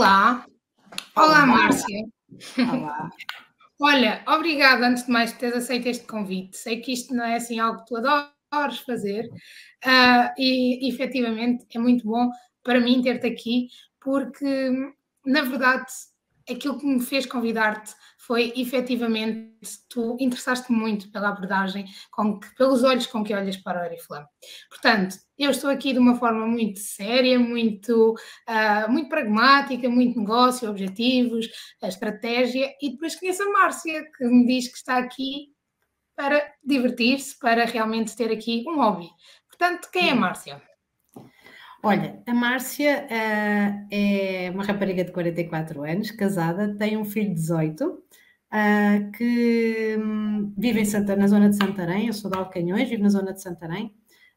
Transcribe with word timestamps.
Olá. 0.00 0.46
Olá, 1.14 1.26
Olá. 1.26 1.46
Márcia. 1.46 2.06
Olá. 2.56 3.10
Olha, 3.78 4.24
obrigada 4.28 4.86
antes 4.86 5.04
de 5.04 5.12
mais 5.12 5.30
por 5.30 5.40
teres 5.40 5.56
aceito 5.58 5.88
este 5.90 6.06
convite. 6.06 6.56
Sei 6.56 6.80
que 6.80 6.90
isto 6.90 7.14
não 7.14 7.22
é 7.22 7.36
assim 7.36 7.60
algo 7.60 7.80
que 7.80 7.84
tu 7.84 7.96
adoras 7.98 8.78
fazer 8.86 9.28
ah, 9.84 10.32
e 10.38 10.88
efetivamente 10.88 11.66
é 11.74 11.78
muito 11.78 12.06
bom 12.06 12.30
para 12.62 12.80
mim 12.80 13.02
ter-te 13.02 13.26
aqui 13.26 13.68
porque, 14.00 14.70
na 15.26 15.42
verdade, 15.42 15.84
aquilo 16.48 16.78
que 16.78 16.86
me 16.86 17.02
fez 17.02 17.26
convidar-te 17.26 17.92
foi 18.30 18.52
efetivamente 18.54 19.50
tu 19.88 20.16
interessaste 20.20 20.70
muito 20.70 21.10
pela 21.10 21.30
abordagem, 21.30 21.84
com 22.12 22.38
que, 22.38 22.54
pelos 22.54 22.84
olhos 22.84 23.08
com 23.08 23.24
que 23.24 23.34
olhas 23.34 23.56
para 23.56 23.80
a 23.80 23.86
Oriflame. 23.86 24.24
Portanto, 24.68 25.16
eu 25.36 25.50
estou 25.50 25.68
aqui 25.68 25.92
de 25.92 25.98
uma 25.98 26.14
forma 26.14 26.46
muito 26.46 26.78
séria, 26.78 27.40
muito, 27.40 28.14
uh, 28.48 28.88
muito 28.88 29.08
pragmática, 29.08 29.90
muito 29.90 30.20
negócio, 30.20 30.70
objetivos, 30.70 31.48
a 31.82 31.88
estratégia, 31.88 32.72
e 32.80 32.90
depois 32.90 33.18
conheço 33.18 33.42
a 33.42 33.50
Márcia, 33.50 34.08
que 34.16 34.24
me 34.24 34.46
diz 34.46 34.68
que 34.68 34.76
está 34.76 34.98
aqui 34.98 35.48
para 36.14 36.40
divertir-se, 36.64 37.36
para 37.36 37.64
realmente 37.64 38.14
ter 38.14 38.30
aqui 38.30 38.62
um 38.68 38.76
hobby. 38.76 39.08
Portanto, 39.48 39.88
quem 39.92 40.08
é 40.08 40.12
a 40.12 40.14
Márcia? 40.14 40.62
Olha, 41.82 42.22
a 42.28 42.32
Márcia 42.32 43.08
uh, 43.10 43.88
é 43.90 44.50
uma 44.54 44.62
rapariga 44.62 45.02
de 45.02 45.10
44 45.10 45.82
anos, 45.82 46.12
casada, 46.12 46.76
tem 46.76 46.96
um 46.96 47.04
filho 47.04 47.30
de 47.30 47.34
18, 47.34 48.04
uh, 48.52 49.10
que 49.12 49.96
um, 49.98 50.52
vive 50.56 50.80
em 50.80 50.84
Santa, 50.84 51.16
na 51.16 51.26
zona 51.26 51.50
de 51.50 51.56
Santarém, 51.56 52.06
eu 52.06 52.12
sou 52.12 52.30
de 52.30 52.36
Alcanhões, 52.36 52.88
vivo 52.88 53.02
na 53.02 53.08
zona 53.08 53.32
de 53.32 53.42
Santarém, 53.42 53.94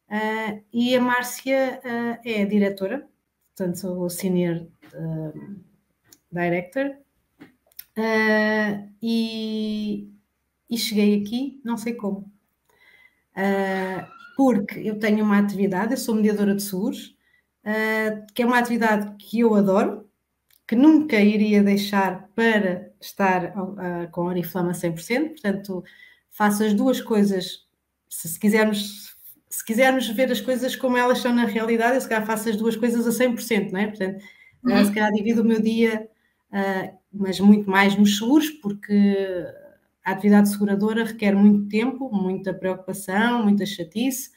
uh, 0.09 0.63
e 0.71 0.95
a 0.95 1.01
Márcia 1.01 1.81
é 2.23 2.41
a 2.41 2.45
diretora, 2.45 3.07
portanto 3.55 3.79
sou 3.79 4.01
o 4.03 4.09
senior 4.09 4.67
director, 6.31 6.95
e, 9.01 10.09
e, 10.69 10.77
cheguei 10.77 11.21
aqui, 11.21 11.61
não 11.63 11.77
sei 11.77 11.93
como. 11.93 12.31
porque 14.35 14.79
eu 14.79 14.97
tenho 14.97 15.23
uma 15.23 15.37
atividade, 15.39 15.93
eu 15.93 15.97
sou 15.97 16.15
mediadora 16.15 16.55
de 16.55 16.63
seguros, 16.63 17.15
uh, 17.65 18.25
que 18.33 18.41
é 18.41 18.45
uma 18.45 18.59
atividade 18.59 19.15
que 19.17 19.39
eu 19.39 19.55
adoro, 19.55 20.09
que 20.67 20.75
nunca 20.75 21.19
iria 21.19 21.61
deixar 21.63 22.29
para 22.35 22.92
estar 23.05 23.53
uh, 23.57 24.09
com 24.11 24.25
Oriflama 24.25 24.71
100%, 24.71 25.29
portanto, 25.29 25.83
faço 26.31 26.63
as 26.63 26.73
duas 26.73 27.01
coisas, 27.01 27.65
se, 28.09 28.27
se, 28.29 28.39
quisermos, 28.39 29.15
se 29.49 29.65
quisermos 29.65 30.07
ver 30.09 30.31
as 30.31 30.41
coisas 30.41 30.75
como 30.75 30.97
elas 30.97 31.19
são 31.19 31.33
na 31.33 31.45
realidade, 31.45 31.95
eu 31.95 32.01
se 32.01 32.09
calhar 32.09 32.25
faço 32.25 32.49
as 32.49 32.55
duas 32.55 32.75
coisas 32.75 33.05
a 33.07 33.25
100%, 33.25 33.71
não 33.71 33.79
é? 33.79 33.87
Portanto, 33.87 34.23
uhum. 34.63 34.85
se 34.85 34.93
calhar 34.93 35.11
divido 35.11 35.41
o 35.41 35.45
meu 35.45 35.61
dia, 35.61 36.07
uh, 36.51 36.97
mas 37.11 37.39
muito 37.39 37.69
mais 37.69 37.95
nos 37.95 38.17
seguros, 38.17 38.49
porque 38.49 39.15
a 40.03 40.11
atividade 40.11 40.49
seguradora 40.49 41.05
requer 41.05 41.35
muito 41.35 41.69
tempo, 41.69 42.09
muita 42.11 42.53
preocupação, 42.53 43.43
muita 43.43 43.65
chatice, 43.65 44.31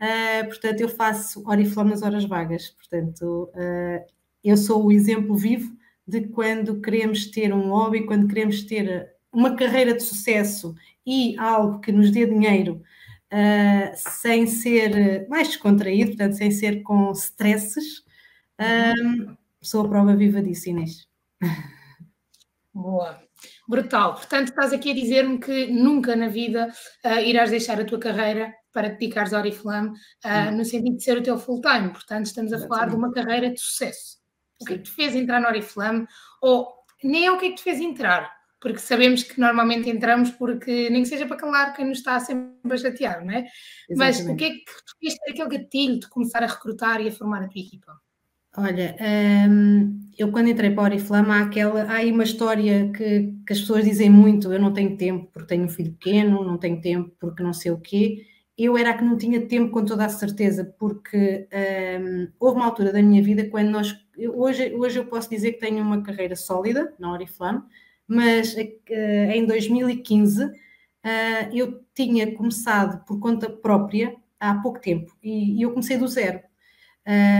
Uh, 0.00 0.46
portanto, 0.46 0.80
eu 0.80 0.88
faço 0.88 1.46
Oriflame 1.46 1.90
nas 1.90 2.02
horas 2.02 2.24
vagas. 2.24 2.70
Portanto, 2.70 3.50
uh, 3.54 4.04
eu 4.42 4.56
sou 4.56 4.86
o 4.86 4.92
exemplo 4.92 5.36
vivo 5.36 5.76
de 6.10 6.28
quando 6.28 6.80
queremos 6.80 7.26
ter 7.26 7.52
um 7.52 7.70
hobby, 7.70 8.04
quando 8.04 8.26
queremos 8.26 8.62
ter 8.62 9.14
uma 9.32 9.54
carreira 9.54 9.94
de 9.94 10.02
sucesso 10.02 10.74
e 11.06 11.38
algo 11.38 11.80
que 11.80 11.92
nos 11.92 12.10
dê 12.10 12.26
dinheiro 12.26 12.82
uh, 13.32 13.92
sem 13.94 14.46
ser 14.46 15.26
mais 15.28 15.48
descontraído, 15.48 16.10
portanto, 16.10 16.36
sem 16.36 16.50
ser 16.50 16.82
com 16.82 17.12
stresses. 17.12 18.04
sou 19.62 19.86
a 19.86 19.88
prova 19.88 20.16
viva 20.16 20.42
disso, 20.42 20.68
Inês. 20.68 21.08
Boa. 22.74 23.22
Brutal. 23.68 24.14
Portanto, 24.14 24.48
estás 24.48 24.72
aqui 24.72 24.90
a 24.90 24.94
dizer-me 24.94 25.38
que 25.38 25.68
nunca 25.68 26.16
na 26.16 26.28
vida 26.28 26.68
irás 27.24 27.50
deixar 27.50 27.80
a 27.80 27.84
tua 27.84 27.98
carreira 27.98 28.52
para 28.72 28.88
dedicares 28.88 29.32
ao 29.32 29.40
Oriflame 29.40 29.90
uh, 30.24 30.50
no 30.52 30.64
sentido 30.64 30.96
de 30.96 31.04
ser 31.04 31.18
o 31.18 31.22
teu 31.22 31.38
full-time. 31.38 31.90
Portanto, 31.90 32.26
estamos 32.26 32.52
a 32.52 32.56
Exatamente. 32.56 32.78
falar 32.78 32.90
de 32.90 32.96
uma 32.96 33.12
carreira 33.12 33.50
de 33.50 33.60
sucesso. 33.60 34.19
O 34.60 34.64
que 34.64 34.74
é 34.74 34.76
que 34.76 34.84
te 34.84 34.90
fez 34.90 35.14
entrar 35.14 35.40
no 35.40 35.48
Oriflame? 35.48 36.06
Ou 36.42 36.68
nem 37.02 37.26
é 37.26 37.32
o 37.32 37.38
que 37.38 37.46
é 37.46 37.48
que 37.50 37.56
te 37.56 37.62
fez 37.62 37.80
entrar, 37.80 38.30
porque 38.60 38.78
sabemos 38.78 39.22
que 39.22 39.40
normalmente 39.40 39.88
entramos 39.88 40.30
porque 40.30 40.90
nem 40.90 41.02
que 41.02 41.08
seja 41.08 41.26
para 41.26 41.36
calar 41.36 41.74
quem 41.74 41.86
nos 41.86 41.98
está 41.98 42.20
sempre 42.20 42.50
a 42.70 42.76
chatear, 42.76 43.24
não 43.24 43.32
é? 43.32 43.46
Exatamente. 43.88 43.96
Mas 43.96 44.20
o 44.20 44.36
que 44.36 44.44
é 44.44 44.50
que 44.50 44.64
te 44.64 44.98
fez 45.00 45.14
ter 45.14 45.30
aquele 45.32 45.58
gatilho 45.58 46.00
de 46.00 46.08
começar 46.08 46.42
a 46.42 46.46
recrutar 46.46 47.00
e 47.00 47.08
a 47.08 47.12
formar 47.12 47.42
a 47.42 47.48
tua 47.48 47.60
equipa? 47.60 48.00
Olha, 48.56 48.96
hum, 49.48 50.10
eu 50.18 50.32
quando 50.32 50.48
entrei 50.48 50.70
para 50.70 50.82
a 50.82 50.86
Oriflama, 50.86 51.36
há, 51.36 51.42
aquela, 51.42 51.84
há 51.84 51.94
aí 51.94 52.10
uma 52.10 52.24
história 52.24 52.90
que, 52.90 53.32
que 53.46 53.52
as 53.52 53.60
pessoas 53.60 53.84
dizem 53.84 54.10
muito, 54.10 54.52
eu 54.52 54.58
não 54.60 54.72
tenho 54.72 54.96
tempo 54.96 55.30
porque 55.32 55.54
tenho 55.54 55.64
um 55.64 55.68
filho 55.68 55.92
pequeno, 55.92 56.44
não 56.44 56.58
tenho 56.58 56.80
tempo 56.80 57.14
porque 57.20 57.44
não 57.44 57.52
sei 57.52 57.70
o 57.70 57.78
quê, 57.80 58.26
eu 58.64 58.76
era 58.76 58.90
a 58.90 58.94
que 58.94 59.02
não 59.02 59.16
tinha 59.16 59.40
tempo 59.46 59.72
com 59.72 59.84
toda 59.84 60.04
a 60.04 60.08
certeza, 60.10 60.74
porque 60.78 61.48
um, 62.02 62.28
houve 62.38 62.56
uma 62.56 62.66
altura 62.66 62.92
da 62.92 63.02
minha 63.02 63.22
vida 63.22 63.48
quando 63.48 63.70
nós. 63.70 63.96
Hoje, 64.34 64.74
hoje 64.74 64.98
eu 64.98 65.06
posso 65.06 65.30
dizer 65.30 65.52
que 65.52 65.60
tenho 65.60 65.82
uma 65.82 66.02
carreira 66.02 66.36
sólida 66.36 66.92
na 66.98 67.10
Oriflame, 67.10 67.62
mas 68.06 68.54
uh, 68.54 69.30
em 69.32 69.46
2015 69.46 70.44
uh, 70.44 70.50
eu 71.54 71.82
tinha 71.94 72.34
começado 72.34 73.02
por 73.06 73.18
conta 73.18 73.48
própria 73.48 74.14
há 74.38 74.54
pouco 74.56 74.78
tempo 74.78 75.16
e, 75.22 75.58
e 75.58 75.62
eu 75.62 75.70
comecei 75.70 75.96
do 75.96 76.06
zero. 76.06 76.40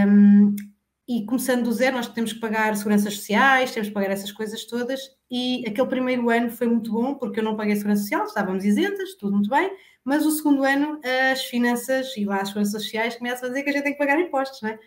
Um, 0.09 0.57
e 1.07 1.27
começando 1.27 1.65
do 1.65 1.73
zero, 1.73 1.97
nós 1.97 2.09
temos 2.09 2.33
que 2.33 2.41
pagar 2.41 2.75
seguranças 2.77 3.15
sociais, 3.15 3.73
temos 3.73 3.89
que 3.89 3.95
pagar 3.95 4.11
essas 4.11 4.33
coisas 4.33 4.65
todas. 4.65 5.01
E 5.31 5.65
aquele 5.67 5.89
primeiro 5.89 6.31
ano 6.31 6.51
foi 6.51 6.69
muito 6.69 6.93
bom, 6.93 7.15
porque 7.15 7.41
eu 7.41 7.45
não 7.45 7.57
paguei 7.57 7.75
segurança 7.75 8.03
social, 8.03 8.25
estávamos 8.25 8.65
isentas, 8.65 9.15
tudo 9.17 9.33
muito 9.33 9.51
bem 9.51 9.71
mas 10.05 10.25
o 10.25 10.31
segundo 10.31 10.65
ano 10.65 11.01
as 11.31 11.45
finanças 11.45 12.17
e 12.17 12.25
lá 12.25 12.41
as 12.41 12.51
finanças 12.51 12.83
sociais 12.83 13.17
começam 13.17 13.47
a 13.47 13.49
dizer 13.49 13.63
que 13.63 13.71
a 13.71 13.73
gente 13.73 13.83
tem 13.83 13.93
que 13.93 13.99
pagar 13.99 14.21
impostos, 14.21 14.61
não 14.63 14.71
é? 14.71 14.79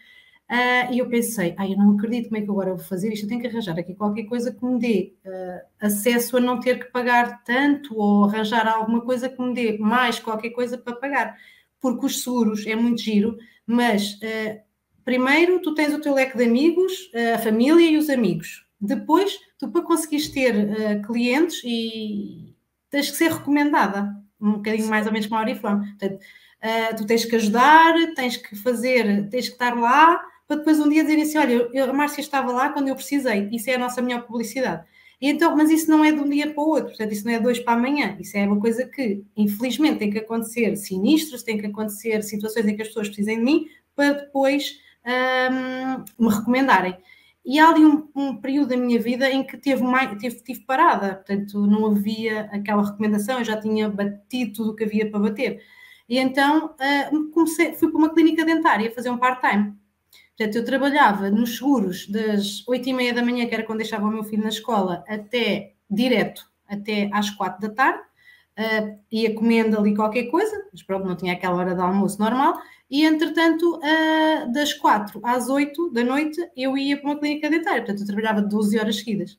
Uh, 0.52 0.94
e 0.94 1.00
eu 1.00 1.08
pensei, 1.08 1.56
ai, 1.58 1.74
eu 1.74 1.78
não 1.78 1.96
acredito 1.96 2.26
como 2.26 2.38
é 2.38 2.42
que 2.42 2.52
agora 2.52 2.76
vou 2.76 2.84
fazer 2.84 3.12
isto, 3.12 3.24
eu 3.24 3.30
tenho 3.30 3.42
que 3.42 3.48
arranjar 3.48 3.80
aqui 3.80 3.96
qualquer 3.96 4.26
coisa 4.26 4.54
que 4.54 4.64
me 4.64 4.78
dê 4.78 5.14
uh, 5.26 5.62
acesso 5.80 6.38
a 6.38 6.40
não 6.40 6.60
ter 6.60 6.80
que 6.80 6.92
pagar 6.92 7.44
tanto 7.44 7.98
ou 7.98 8.26
arranjar 8.26 8.68
alguma 8.68 9.02
coisa 9.02 9.30
que 9.30 9.42
me 9.42 9.54
dê 9.54 9.78
mais 9.78 10.20
qualquer 10.20 10.50
coisa 10.50 10.78
para 10.78 10.96
pagar, 10.96 11.38
porque 11.80 12.06
os 12.06 12.22
seguros 12.22 12.68
é 12.68 12.76
muito 12.76 13.02
giro, 13.02 13.38
mas 13.66 14.16
uh, 14.16 14.62
primeiro 15.06 15.60
tu 15.62 15.74
tens 15.74 15.94
o 15.94 16.02
teu 16.02 16.14
leque 16.14 16.38
de 16.38 16.44
amigos, 16.44 17.10
a 17.34 17.40
família 17.40 17.90
e 17.90 17.98
os 17.98 18.10
amigos, 18.10 18.68
depois 18.80 19.40
tu 19.58 19.72
para 19.72 19.82
conseguires 19.82 20.28
ter 20.30 21.02
clientes 21.04 21.62
e 21.64 22.54
tens 22.90 23.10
que 23.10 23.18
ser 23.18 23.32
recomendada, 23.32 24.14
um 24.44 24.54
bocadinho 24.54 24.88
mais 24.88 25.06
ou 25.06 25.12
menos 25.14 25.28
como 25.28 25.40
a 25.40 25.44
Oriflame. 25.44 25.88
Portanto, 25.88 26.16
uh, 26.16 26.96
tu 26.98 27.06
tens 27.06 27.26
que 27.26 27.36
ajudar, 27.36 27.94
tens 28.16 28.38
que 28.38 28.56
fazer, 28.56 29.30
tens 29.30 29.48
que 29.48 29.54
estar 29.54 29.74
lá, 29.76 30.22
para 30.48 30.58
depois 30.58 30.80
um 30.80 30.90
dia 30.90 31.04
dizerem 31.04 31.24
assim: 31.24 31.38
olha, 31.38 31.70
eu, 31.74 31.90
a 31.90 31.94
Márcia 31.94 32.22
estava 32.22 32.52
lá 32.52 32.70
quando 32.70 32.88
eu 32.88 32.96
precisei, 32.96 33.50
isso 33.52 33.70
é 33.70 33.76
a 33.76 33.80
nossa 33.80 34.02
melhor 34.02 34.24
publicidade. 34.24 34.84
E 35.22 35.30
então, 35.30 35.56
mas 35.56 35.70
isso 35.70 35.90
não 35.90 36.04
é 36.04 36.12
de 36.12 36.20
um 36.20 36.30
dia 36.30 36.54
para 36.54 36.62
o 36.62 36.68
outro, 36.68 36.90
portanto, 36.90 37.14
isso 37.14 37.26
não 37.26 37.32
é 37.32 37.40
hoje 37.40 37.62
para 37.62 37.74
amanhã, 37.74 38.18
isso 38.20 38.36
é 38.38 38.46
uma 38.46 38.60
coisa 38.60 38.86
que, 38.86 39.24
infelizmente, 39.38 40.00
tem 40.00 40.12
que 40.12 40.18
acontecer 40.18 40.76
sinistros, 40.76 41.44
tem 41.44 41.58
que 41.58 41.66
acontecer 41.66 42.22
situações 42.24 42.68
em 42.68 42.76
que 42.76 42.82
as 42.82 42.90
pessoas 42.90 43.08
precisem 43.08 43.38
de 43.38 43.44
mim 43.44 43.68
para 43.96 44.12
depois 44.14 44.80
um, 45.06 46.26
me 46.26 46.34
recomendarem. 46.34 46.98
E 47.46 47.60
há 47.60 47.70
ali 47.70 47.86
um, 47.86 48.08
um, 48.16 48.38
período 48.38 48.70
da 48.70 48.78
minha 48.78 49.00
vida 49.00 49.30
em 49.30 49.44
que 49.46 49.58
teve 49.58 49.84
mais, 49.84 50.18
tive, 50.18 50.42
tive 50.44 50.62
parada, 50.62 51.16
portanto 51.16 51.68
não 51.68 51.88
havia 51.88 52.50
aquela 52.54 52.86
recomendação, 52.86 53.40
eu 53.40 53.46
já 53.46 53.60
tinha 53.60 53.90
batido 53.90 54.54
tudo 54.54 54.72
o 54.72 54.76
que 54.76 54.86
havia 54.86 55.10
para 55.10 55.20
bater. 55.20 55.62
E 56.08 56.18
então 56.18 56.68
uh, 56.68 57.32
comecei, 57.32 57.74
fui 57.74 57.90
para 57.90 57.98
uma 57.98 58.14
clínica 58.14 58.46
dentária 58.46 58.92
fazer 58.94 59.10
um 59.10 59.18
part-time. 59.18 59.76
Portanto, 60.38 60.56
eu 60.56 60.66
trabalhava 60.66 61.30
nos 61.30 61.58
seguros 61.58 62.08
das 62.08 62.68
8 62.68 62.90
e 62.90 62.94
meia 62.94 63.14
da 63.14 63.24
manhã, 63.24 63.46
que 63.48 63.54
era 63.54 63.64
quando 63.64 63.80
deixava 63.80 64.06
o 64.06 64.12
meu 64.12 64.24
filho 64.24 64.42
na 64.42 64.50
escola, 64.50 65.04
até 65.08 65.74
direto, 65.90 66.50
até 66.68 67.10
às 67.14 67.30
4 67.30 67.62
da 67.62 67.74
tarde, 67.74 68.04
uh, 68.58 69.00
ia 69.12 69.34
comendo 69.34 69.78
ali 69.78 69.96
qualquer 69.96 70.24
coisa, 70.24 70.68
mas 70.72 70.84
pronto, 70.84 71.08
não 71.08 71.16
tinha 71.16 71.34
aquela 71.34 71.56
hora 71.56 71.76
de 71.76 71.82
almoço 71.82 72.20
normal, 72.20 72.60
e 72.90 73.04
entretanto, 73.06 73.78
uh, 73.78 74.52
das 74.54 74.74
4 74.74 75.20
às 75.24 75.50
8 75.50 75.92
da 75.92 76.04
noite, 76.04 76.40
eu 76.56 76.78
ia 76.78 76.98
para 76.98 77.12
uma 77.12 77.20
clínica 77.20 77.50
dentária, 77.50 77.82
portanto, 77.82 78.02
eu 78.02 78.08
trabalhava 78.08 78.42
12 78.42 78.80
horas 78.80 78.98
seguidas. 78.98 79.38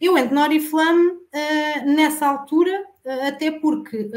Eu 0.00 0.18
entro 0.18 0.34
na 0.34 0.42
Oriflame 0.42 1.08
uh, 1.08 1.86
nessa 1.86 2.26
altura, 2.26 2.84
até 3.26 3.50
porque 3.50 4.10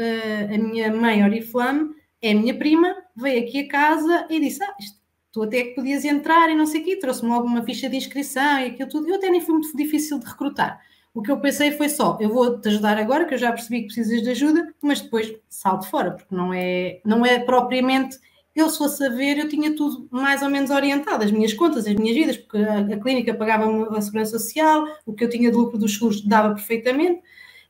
a 0.54 0.58
minha 0.58 0.94
mãe 0.94 1.24
Oriflame 1.24 1.90
é 2.22 2.32
minha 2.34 2.56
prima, 2.56 2.94
veio 3.16 3.42
aqui 3.42 3.60
a 3.60 3.68
casa 3.68 4.26
e 4.30 4.40
disse: 4.40 4.62
Ah, 4.62 4.74
isto, 4.78 4.98
tu 5.32 5.42
até 5.42 5.64
que 5.64 5.74
podias 5.74 6.04
entrar 6.04 6.48
e 6.50 6.54
não 6.54 6.66
sei 6.66 6.80
o 6.80 6.84
quê, 6.84 6.96
trouxe-me 6.96 7.28
logo 7.28 7.46
uma 7.46 7.62
ficha 7.62 7.88
de 7.88 7.96
inscrição 7.96 8.60
e 8.60 8.66
aquilo 8.66 8.88
tudo. 8.88 9.08
Eu 9.08 9.16
até 9.16 9.28
nem 9.28 9.40
foi 9.40 9.54
muito 9.54 9.76
difícil 9.76 10.18
de 10.18 10.26
recrutar. 10.26 10.80
O 11.16 11.22
que 11.22 11.30
eu 11.30 11.40
pensei 11.40 11.72
foi 11.72 11.88
só, 11.88 12.18
eu 12.20 12.28
vou-te 12.28 12.68
ajudar 12.68 12.98
agora, 12.98 13.24
que 13.24 13.32
eu 13.32 13.38
já 13.38 13.50
percebi 13.50 13.80
que 13.80 13.86
precisas 13.86 14.22
de 14.22 14.28
ajuda, 14.28 14.74
mas 14.82 15.00
depois 15.00 15.34
salto 15.48 15.88
fora, 15.88 16.10
porque 16.10 16.34
não 16.34 16.52
é, 16.52 17.00
não 17.06 17.24
é 17.24 17.38
propriamente 17.38 18.18
eu 18.54 18.68
se 18.68 18.76
fosse 18.76 19.02
a 19.02 19.08
ver, 19.08 19.38
eu 19.38 19.48
tinha 19.48 19.74
tudo 19.74 20.06
mais 20.10 20.42
ou 20.42 20.50
menos 20.50 20.70
orientado, 20.70 21.24
as 21.24 21.30
minhas 21.30 21.54
contas, 21.54 21.86
as 21.86 21.94
minhas 21.94 22.14
vidas, 22.14 22.36
porque 22.36 22.58
a, 22.58 22.80
a 22.80 23.00
clínica 23.00 23.32
pagava 23.32 23.96
a 23.96 24.00
segurança 24.02 24.38
social, 24.38 24.86
o 25.06 25.14
que 25.14 25.24
eu 25.24 25.30
tinha 25.30 25.50
de 25.50 25.56
lucro 25.56 25.78
dos 25.78 25.94
seguros 25.94 26.20
dava 26.20 26.54
perfeitamente. 26.54 27.22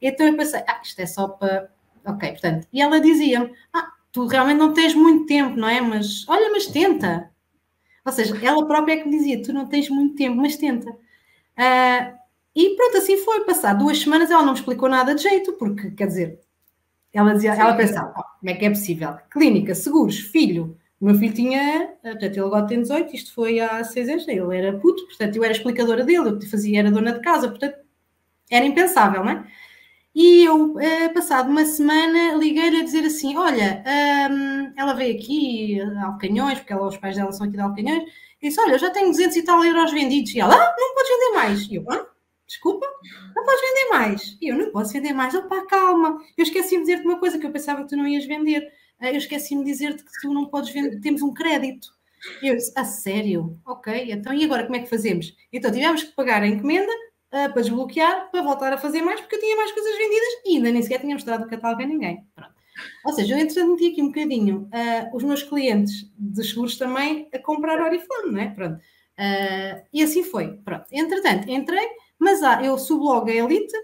Então 0.02 0.26
eu 0.26 0.37
pensei, 0.37 0.64
ah, 0.66 0.81
isto 0.82 0.98
é 1.00 1.06
só 1.06 1.28
para. 1.28 1.70
Ok, 2.04 2.28
portanto. 2.32 2.66
E 2.72 2.82
ela 2.82 3.00
dizia-me, 3.00 3.52
ah, 3.72 3.93
tu 4.10 4.26
realmente 4.26 4.58
não 4.58 4.72
tens 4.72 4.93
muito 4.93 5.25
tempo, 5.26 5.56
não 5.56 5.69
é? 5.69 5.81
Mas 5.81 6.28
olha, 6.28 6.50
mas 6.50 6.66
tenta. 6.66 7.31
Ou 8.04 8.12
seja, 8.12 8.37
ela 8.44 8.66
própria 8.66 8.94
é 8.94 8.96
que 8.96 9.08
me 9.08 9.16
dizia, 9.16 9.40
tu 9.40 9.52
não 9.52 9.66
tens 9.66 9.88
muito 9.88 10.16
tempo, 10.16 10.37
mas 10.37 10.56
tenta. 10.56 10.90
Uh, 10.90 12.25
e 12.56 12.75
pronto, 12.75 12.97
assim 12.97 13.19
foi. 13.19 13.44
Passar 13.44 13.75
duas 13.75 13.99
semanas 13.99 14.31
ela 14.31 14.43
não 14.43 14.53
me 14.55 14.58
explicou 14.58 14.88
nada 14.88 15.14
de 15.14 15.23
jeito, 15.23 15.53
porque, 15.53 15.91
quer 15.91 16.06
dizer, 16.06 16.41
ela, 17.12 17.35
dizia, 17.35 17.53
ela 17.53 17.75
pensava, 17.75 18.14
oh, 18.17 18.38
como 18.41 18.50
é 18.50 18.55
que 18.55 18.64
é 18.64 18.70
possível? 18.70 19.17
Clínica, 19.31 19.75
seguros, 19.75 20.19
filho. 20.19 20.76
O 21.00 21.05
meu 21.05 21.14
filho 21.14 21.35
tinha, 21.35 21.94
portanto, 22.03 22.25
ele 22.25 22.41
agora 22.41 22.67
tem 22.67 22.81
18, 22.81 23.14
isto 23.14 23.35
foi 23.35 23.61
há 23.61 23.85
seis 23.85 24.08
anos, 24.08 24.26
ele 24.26 24.56
era 24.56 24.79
puto, 24.79 25.06
portanto, 25.06 25.37
eu 25.37 25.44
era 25.44 25.53
explicadora 25.53 26.03
dele, 26.03 26.31
eu 26.31 26.41
fazia, 26.49 26.79
era 26.79 26.91
dona 26.91 27.12
de 27.12 27.20
casa, 27.20 27.49
portanto, 27.49 27.76
era 28.50 28.64
impensável, 28.64 29.23
não 29.23 29.32
é? 29.32 29.47
E 30.14 30.44
eu, 30.47 30.81
eh, 30.81 31.11
passado 31.11 31.50
uma 31.50 31.67
semana, 31.67 32.35
liguei-lhe 32.37 32.81
a 32.81 32.85
dizer 32.85 33.05
assim: 33.05 33.37
Olha, 33.37 33.85
um, 34.31 34.73
ela 34.75 34.94
veio 34.94 35.14
aqui 35.14 35.79
a 35.79 36.06
Alcanhões, 36.06 36.58
porque 36.58 36.73
ela, 36.73 36.88
os 36.88 36.97
pais 36.97 37.17
dela 37.17 37.31
são 37.32 37.47
aqui 37.47 37.55
de 37.56 37.62
Alcanhões, 37.62 38.03
e 38.41 38.49
disse: 38.49 38.58
Olha, 38.58 38.73
eu 38.73 38.79
já 38.79 38.88
tenho 38.91 39.11
200 39.11 39.37
e 39.37 39.43
tal 39.43 39.62
euros 39.62 39.93
vendidos. 39.93 40.35
E 40.35 40.41
ela: 40.41 40.55
Ah, 40.55 40.75
não 40.79 40.94
podes 40.94 41.11
vender 41.11 41.35
mais. 41.35 41.61
E 41.70 41.75
eu: 41.75 41.85
Ah, 41.91 42.06
desculpa, 42.46 42.87
não 43.34 43.44
podes 43.44 43.60
vender 43.60 43.88
mais. 43.90 44.38
E 44.40 44.48
eu: 44.48 44.56
Não 44.56 44.70
posso 44.70 44.93
vender 44.93 45.12
mais. 45.12 45.34
Opá, 45.34 45.64
calma, 45.66 46.22
eu 46.37 46.43
esqueci 46.43 46.76
de 46.76 46.82
dizer-te 46.82 47.04
uma 47.04 47.19
coisa 47.19 47.38
que 47.38 47.46
eu 47.46 47.50
pensava 47.50 47.82
que 47.82 47.88
tu 47.88 47.96
não 47.96 48.06
ias 48.06 48.26
vender. 48.26 48.66
Ah, 48.98 49.10
eu 49.10 49.19
esqueci-me 49.19 49.64
de 49.64 49.72
dizer-te 49.72 50.04
que 50.04 50.20
tu 50.22 50.32
não 50.32 50.46
podes 50.46 50.70
vender, 50.70 51.00
temos 51.00 51.22
um 51.22 51.34
crédito. 51.34 51.88
E 52.43 52.48
eu 52.48 52.56
disse: 52.56 52.72
A 52.76 52.84
sério? 52.84 53.58
Ok, 53.66 54.10
então 54.10 54.32
e 54.32 54.44
agora 54.44 54.64
como 54.64 54.76
é 54.76 54.81
que 54.81 54.88
fazemos? 54.88 55.34
Então 55.52 55.70
tivemos 55.70 56.02
que 56.02 56.12
pagar 56.12 56.43
a 56.43 56.46
encomenda 56.46 56.90
uh, 56.93 57.52
para 57.52 57.62
desbloquear, 57.62 58.31
para 58.31 58.43
voltar 58.43 58.72
a 58.72 58.78
fazer 58.78 59.02
mais, 59.02 59.20
porque 59.20 59.37
eu 59.37 59.40
tinha 59.40 59.56
mais 59.56 59.72
coisas 59.72 59.96
vendidas 59.96 60.28
e 60.44 60.56
ainda 60.56 60.70
nem 60.72 60.82
sequer 60.82 61.00
tinha 61.00 61.14
mostrado 61.14 61.44
o 61.44 61.48
catálogo 61.48 61.82
a 61.82 61.87
ninguém. 61.87 62.26
Pronto. 62.34 62.54
Ou 63.04 63.12
seja, 63.12 63.34
eu 63.34 63.38
entretanto 63.38 63.70
meti 63.70 63.93
aqui 63.93 64.02
um 64.02 64.08
bocadinho 64.08 64.69
uh, 64.72 65.16
os 65.16 65.22
meus 65.22 65.43
clientes 65.43 66.10
de 66.19 66.44
seguros 66.44 66.76
também 66.76 67.28
a 67.32 67.38
comprar 67.38 67.81
Oriflame, 67.81 68.32
não 68.32 68.40
é? 68.40 68.50
Pronto. 68.50 68.76
Uh, 68.76 69.82
e 69.93 70.02
assim 70.02 70.22
foi. 70.22 70.58
Pronto. 70.58 70.84
Entretanto, 70.93 71.50
entrei, 71.50 71.87
mas 72.18 72.42
há, 72.42 72.62
eu 72.62 72.78
subo 72.78 73.04
logo 73.04 73.28
a 73.28 73.34
Elite 73.34 73.76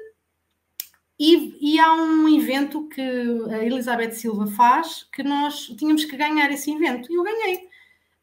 e, 1.18 1.74
e, 1.74 1.78
há 1.78 1.94
um 1.94 2.28
evento 2.28 2.88
que 2.88 3.00
a 3.00 3.64
Elizabeth 3.64 4.12
Silva 4.12 4.46
faz 4.48 5.04
que 5.12 5.22
nós 5.22 5.66
tínhamos 5.78 6.04
que 6.04 6.16
ganhar 6.16 6.50
esse 6.50 6.72
evento 6.72 7.12
e 7.12 7.14
eu 7.14 7.22
ganhei. 7.22 7.56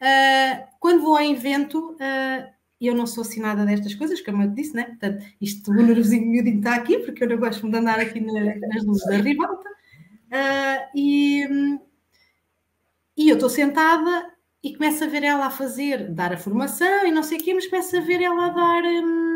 Uh, 0.01 0.67
quando 0.79 1.01
vou 1.01 1.15
ao 1.15 1.23
evento, 1.23 1.91
uh, 1.93 2.49
eu 2.81 2.93
não 2.93 3.07
sou 3.07 3.21
assim 3.21 3.39
nada 3.39 3.65
destas 3.65 3.95
coisas, 3.95 4.19
como 4.21 4.43
eu 4.43 4.49
disse, 4.49 4.75
né? 4.75 4.83
Portanto, 4.83 5.25
isto, 5.39 5.71
o 5.71 5.75
nervosinho 5.75 6.27
miudinho 6.27 6.57
está 6.57 6.75
aqui, 6.75 6.97
porque 6.99 7.23
eu 7.23 7.29
não 7.29 7.37
gosto 7.37 7.69
de 7.69 7.77
andar 7.77 7.99
aqui 7.99 8.19
na, 8.19 8.55
nas 8.55 8.83
luzes 8.83 9.05
da 9.05 9.17
ribalta. 9.17 9.69
Uh, 9.69 10.89
e, 10.93 11.79
e 13.15 13.29
eu 13.29 13.35
estou 13.35 13.49
sentada 13.49 14.33
e 14.61 14.75
começo 14.75 15.03
a 15.03 15.07
ver 15.07 15.23
ela 15.23 15.45
a 15.45 15.51
fazer, 15.51 16.11
dar 16.11 16.33
a 16.33 16.37
formação 16.37 17.05
e 17.05 17.11
não 17.11 17.23
sei 17.23 17.37
o 17.37 17.41
quê, 17.41 17.53
mas 17.53 17.67
começo 17.67 17.95
a 17.95 18.01
ver 18.01 18.21
ela 18.21 18.47
a 18.47 18.49
dar, 18.49 18.83
hum, 18.83 19.28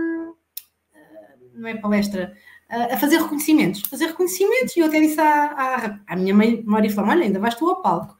não 1.63 1.69
é 1.69 1.75
palestra, 1.75 2.35
a 2.69 2.97
fazer 2.97 3.17
reconhecimentos. 3.17 3.81
Fazer 3.81 4.07
reconhecimentos, 4.07 4.75
e 4.75 4.81
eu 4.81 4.87
até 4.87 4.99
disse 4.99 5.19
à, 5.19 5.45
à, 5.45 5.99
à 6.07 6.15
minha 6.15 6.33
mãe, 6.33 6.61
Maria 6.65 6.91
Flama, 6.91 7.13
olha, 7.13 7.23
ainda 7.23 7.39
vais 7.39 7.55
tu 7.55 7.67
ao 7.69 7.81
palco. 7.81 8.17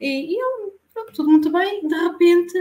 E, 0.00 0.34
e 0.34 0.38
eu, 0.38 0.78
tudo 1.14 1.30
muito 1.30 1.50
bem, 1.50 1.86
de 1.86 1.94
repente 1.94 2.52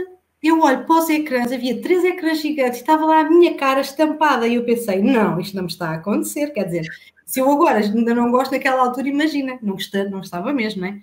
eu 0.41 0.59
olho 0.59 0.85
para 0.85 0.97
os 0.97 1.09
ecrãs, 1.09 1.51
havia 1.53 1.81
três 1.81 2.03
ecrãs 2.03 2.41
gigantes, 2.41 2.81
estava 2.81 3.05
lá 3.05 3.21
a 3.21 3.29
minha 3.29 3.55
cara 3.55 3.79
estampada 3.79 4.45
e 4.45 4.55
eu 4.55 4.65
pensei, 4.65 5.01
não, 5.01 5.39
isto 5.39 5.55
não 5.55 5.63
me 5.63 5.69
está 5.69 5.91
a 5.91 5.95
acontecer, 5.95 6.51
quer 6.51 6.65
dizer, 6.65 6.85
se 7.25 7.39
eu 7.39 7.49
agora 7.49 7.79
ainda 7.79 8.13
não 8.13 8.29
gosto 8.29 8.51
naquela 8.51 8.81
altura, 8.81 9.07
imagina, 9.07 9.57
não, 9.61 9.75
está, 9.75 10.03
não 10.03 10.19
estava 10.19 10.51
mesmo, 10.51 10.81
não 10.81 10.89
é? 10.89 10.99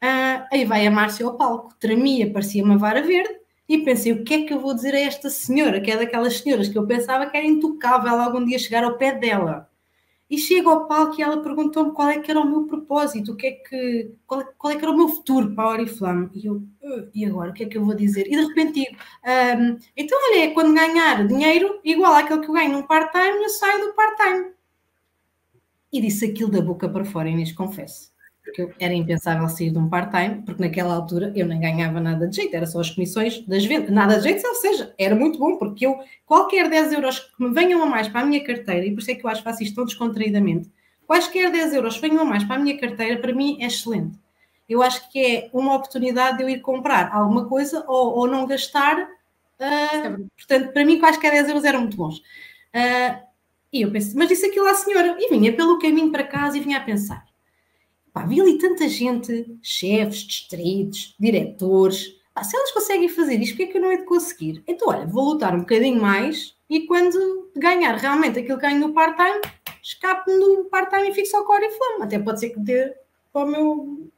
Uh, 0.00 0.46
aí 0.52 0.64
vai 0.66 0.86
a 0.86 0.90
Márcia 0.90 1.24
ao 1.24 1.36
palco, 1.36 1.74
tremia, 1.80 2.30
parecia 2.30 2.62
uma 2.62 2.76
vara 2.76 3.02
verde, 3.02 3.37
e 3.68 3.84
pensei, 3.84 4.12
o 4.12 4.24
que 4.24 4.34
é 4.34 4.42
que 4.44 4.54
eu 4.54 4.60
vou 4.60 4.74
dizer 4.74 4.94
a 4.94 5.00
esta 5.00 5.28
senhora, 5.28 5.80
que 5.80 5.90
é 5.90 5.96
daquelas 5.96 6.38
senhoras 6.38 6.68
que 6.68 6.78
eu 6.78 6.86
pensava 6.86 7.26
que 7.26 7.36
era 7.36 7.46
intocável 7.46 8.18
algum 8.18 8.42
dia 8.42 8.58
chegar 8.58 8.82
ao 8.82 8.96
pé 8.96 9.12
dela. 9.12 9.68
E 10.30 10.38
chego 10.38 10.70
ao 10.70 10.86
palco 10.86 11.18
e 11.18 11.22
ela 11.22 11.42
perguntou-me 11.42 11.92
qual 11.92 12.08
é 12.08 12.18
que 12.18 12.30
era 12.30 12.40
o 12.40 12.48
meu 12.48 12.64
propósito, 12.64 13.32
o 13.32 13.36
que 13.36 13.46
é 13.46 13.50
que, 13.52 14.12
qual, 14.26 14.40
é, 14.40 14.48
qual 14.56 14.72
é 14.72 14.76
que 14.76 14.84
era 14.84 14.92
o 14.92 14.96
meu 14.96 15.08
futuro 15.08 15.54
para 15.54 15.64
a 15.64 15.70
Oriflame. 15.72 16.30
E 16.34 16.46
eu, 16.46 16.56
uh, 16.56 17.10
e 17.14 17.24
agora, 17.24 17.50
o 17.50 17.54
que 17.54 17.64
é 17.64 17.66
que 17.66 17.78
eu 17.78 17.84
vou 17.84 17.94
dizer? 17.94 18.26
E 18.26 18.30
de 18.30 18.44
repente 18.46 18.72
digo, 18.72 18.96
um, 18.96 19.78
então 19.96 20.18
olha, 20.30 20.44
é 20.44 20.50
quando 20.50 20.74
ganhar 20.74 21.26
dinheiro 21.26 21.80
igual 21.84 22.14
àquele 22.14 22.40
que 22.40 22.48
eu 22.48 22.54
ganho 22.54 22.72
num 22.72 22.82
part-time, 22.82 23.42
eu 23.42 23.48
saio 23.48 23.86
do 23.86 23.94
part-time. 23.94 24.52
E 25.90 26.00
disse 26.00 26.26
aquilo 26.26 26.50
da 26.50 26.60
boca 26.60 26.88
para 26.88 27.04
fora, 27.04 27.28
Inês, 27.28 27.52
confesso 27.52 28.12
porque 28.54 28.68
era 28.80 28.94
impensável 28.94 29.48
sair 29.48 29.70
de 29.70 29.78
um 29.78 29.88
part-time, 29.88 30.42
porque 30.42 30.62
naquela 30.62 30.94
altura 30.94 31.32
eu 31.34 31.46
nem 31.46 31.60
ganhava 31.60 32.00
nada 32.00 32.26
de 32.26 32.36
jeito, 32.36 32.54
era 32.54 32.66
só 32.66 32.80
as 32.80 32.90
comissões 32.90 33.40
das 33.46 33.64
vendas, 33.64 33.90
nada 33.90 34.16
de 34.16 34.24
jeito, 34.24 34.46
ou 34.46 34.54
seja, 34.54 34.94
era 34.98 35.14
muito 35.14 35.38
bom, 35.38 35.56
porque 35.56 35.86
eu, 35.86 35.98
qualquer 36.24 36.68
10 36.68 36.92
euros 36.92 37.18
que 37.20 37.42
me 37.42 37.52
venham 37.52 37.82
a 37.82 37.86
mais 37.86 38.08
para 38.08 38.22
a 38.22 38.26
minha 38.26 38.42
carteira, 38.42 38.86
e 38.86 38.92
por 38.92 39.00
isso 39.00 39.10
é 39.10 39.14
que 39.14 39.24
eu 39.24 39.30
acho 39.30 39.42
que 39.42 39.50
faço 39.50 39.62
isto 39.62 39.74
tão 39.74 39.84
descontraídamente, 39.84 40.70
quaisquer 41.06 41.50
10 41.50 41.74
euros 41.74 41.96
que 41.96 42.08
venham 42.08 42.22
a 42.22 42.24
mais 42.24 42.44
para 42.44 42.56
a 42.56 42.58
minha 42.58 42.78
carteira, 42.78 43.20
para 43.20 43.32
mim 43.32 43.58
é 43.60 43.66
excelente. 43.66 44.18
Eu 44.68 44.82
acho 44.82 45.10
que 45.10 45.18
é 45.18 45.50
uma 45.52 45.74
oportunidade 45.74 46.36
de 46.36 46.42
eu 46.42 46.48
ir 46.48 46.60
comprar 46.60 47.10
alguma 47.12 47.46
coisa 47.46 47.84
ou, 47.88 48.18
ou 48.18 48.26
não 48.26 48.46
gastar, 48.46 48.98
uh, 49.00 50.26
portanto, 50.36 50.72
para 50.72 50.84
mim 50.84 50.98
quaisquer 50.98 51.32
10 51.32 51.48
euros 51.48 51.64
eram 51.64 51.80
muito 51.80 51.96
bons. 51.96 52.18
Uh, 52.18 53.28
e 53.72 53.82
eu 53.82 53.90
pensei, 53.90 54.14
mas 54.14 54.28
disse 54.28 54.46
aquilo 54.46 54.66
à 54.66 54.74
senhora, 54.74 55.16
e 55.18 55.30
vinha 55.30 55.54
pelo 55.54 55.78
caminho 55.78 56.10
para 56.10 56.24
casa 56.24 56.56
e 56.56 56.60
vinha 56.60 56.78
a 56.78 56.82
pensar, 56.82 57.24
Pá, 58.18 58.26
vi 58.26 58.40
ali 58.40 58.58
tanta 58.58 58.88
gente, 58.88 59.46
chefes, 59.62 60.22
distritos, 60.22 61.14
diretores. 61.20 62.16
Pá, 62.34 62.42
se 62.42 62.56
elas 62.56 62.72
conseguem 62.72 63.08
fazer 63.08 63.40
isto, 63.40 63.52
porque 63.52 63.62
é 63.62 63.66
que 63.68 63.78
eu 63.78 63.80
não 63.80 63.92
hei 63.92 63.98
de 63.98 64.06
conseguir? 64.06 64.60
Então, 64.66 64.88
olha, 64.88 65.06
vou 65.06 65.34
lutar 65.34 65.54
um 65.54 65.60
bocadinho 65.60 66.02
mais 66.02 66.56
e 66.68 66.80
quando 66.80 67.48
ganhar 67.54 67.94
realmente 67.94 68.40
aquilo 68.40 68.58
que 68.58 68.66
ganho 68.66 68.80
no 68.80 68.92
part-time, 68.92 69.40
escapo 69.80 70.32
no 70.32 70.64
part-time 70.64 71.10
e 71.10 71.14
fico 71.14 71.28
só 71.28 71.44
com 71.44 71.52
a 71.52 71.56
Oriflame. 71.58 72.02
Até 72.02 72.18
pode 72.18 72.40
ser 72.40 72.50
que 72.50 72.58
dê 72.58 72.92
para 73.32 73.44
o 73.44 73.48
meu, 73.48 74.10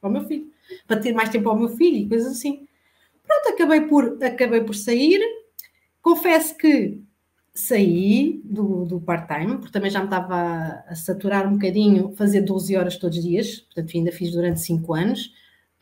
para 0.00 0.08
o 0.08 0.12
meu 0.14 0.24
filho, 0.24 0.50
para 0.86 0.98
ter 0.98 1.12
mais 1.12 1.28
tempo 1.28 1.50
ao 1.50 1.58
meu 1.58 1.68
filho 1.68 1.98
e 1.98 2.08
coisas 2.08 2.32
assim. 2.32 2.66
Pronto, 3.22 3.48
acabei 3.50 3.82
por, 3.82 4.18
acabei 4.24 4.62
por 4.62 4.74
sair. 4.74 5.20
Confesso 6.00 6.56
que 6.56 7.02
saí 7.54 8.40
do, 8.44 8.84
do 8.84 9.00
part-time, 9.00 9.58
porque 9.58 9.72
também 9.72 9.90
já 9.90 9.98
me 9.98 10.06
estava 10.06 10.84
a 10.86 10.94
saturar 10.94 11.46
um 11.46 11.52
bocadinho 11.52 12.14
fazer 12.16 12.40
12 12.42 12.76
horas 12.76 12.96
todos 12.96 13.18
os 13.18 13.24
dias, 13.24 13.60
portanto 13.60 13.90
ainda 13.94 14.12
fiz 14.12 14.32
durante 14.32 14.60
5 14.60 14.94
anos. 14.94 15.32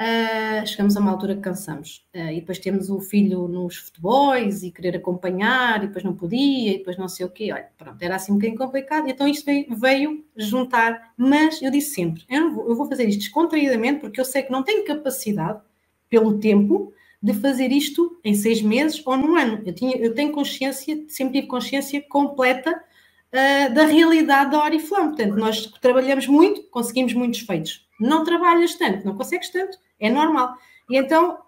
Uh, 0.00 0.66
chegamos 0.66 0.96
a 0.96 1.00
uma 1.00 1.10
altura 1.10 1.34
que 1.34 1.42
cansamos. 1.42 2.06
Uh, 2.14 2.30
e 2.30 2.40
depois 2.40 2.58
temos 2.58 2.88
o 2.88 3.00
filho 3.00 3.46
nos 3.46 3.76
futebols 3.76 4.62
e 4.62 4.70
querer 4.70 4.96
acompanhar, 4.96 5.84
e 5.84 5.88
depois 5.88 6.02
não 6.02 6.14
podia, 6.14 6.72
e 6.72 6.78
depois 6.78 6.96
não 6.96 7.06
sei 7.06 7.26
o 7.26 7.28
quê. 7.28 7.52
Olha, 7.52 7.68
pronto, 7.76 8.02
era 8.02 8.16
assim 8.16 8.32
um 8.32 8.36
bocadinho 8.36 8.58
complicado. 8.58 9.08
Então 9.08 9.28
isto 9.28 9.44
veio, 9.44 9.76
veio 9.76 10.24
juntar, 10.34 11.12
mas 11.18 11.60
eu 11.60 11.70
disse 11.70 11.94
sempre: 11.94 12.24
eu, 12.30 12.50
vou, 12.54 12.70
eu 12.70 12.74
vou 12.74 12.88
fazer 12.88 13.06
isto 13.08 13.20
descontraídamente, 13.20 14.00
porque 14.00 14.18
eu 14.18 14.24
sei 14.24 14.42
que 14.42 14.50
não 14.50 14.62
tenho 14.62 14.86
capacidade, 14.86 15.60
pelo 16.08 16.38
tempo, 16.38 16.94
de 17.22 17.34
fazer 17.34 17.70
isto 17.70 18.18
em 18.24 18.34
seis 18.34 18.62
meses 18.62 19.02
ou 19.04 19.16
num 19.16 19.36
ano. 19.36 19.62
Eu, 19.64 19.74
tinha, 19.74 19.96
eu 19.96 20.14
tenho 20.14 20.32
consciência, 20.32 21.04
sempre 21.08 21.34
tive 21.34 21.46
consciência 21.46 22.02
completa 22.08 22.70
uh, 22.72 23.74
da 23.74 23.84
realidade 23.84 24.52
da 24.52 24.64
Oriflame. 24.64 25.08
Portanto, 25.08 25.36
nós 25.36 25.66
trabalhamos 25.80 26.26
muito, 26.26 26.62
conseguimos 26.70 27.12
muitos 27.12 27.40
feitos. 27.40 27.86
Não 28.00 28.24
trabalhas 28.24 28.74
tanto, 28.74 29.04
não 29.04 29.16
consegues 29.16 29.50
tanto, 29.50 29.78
é 29.98 30.10
normal. 30.10 30.56
E 30.88 30.96
então, 30.96 31.38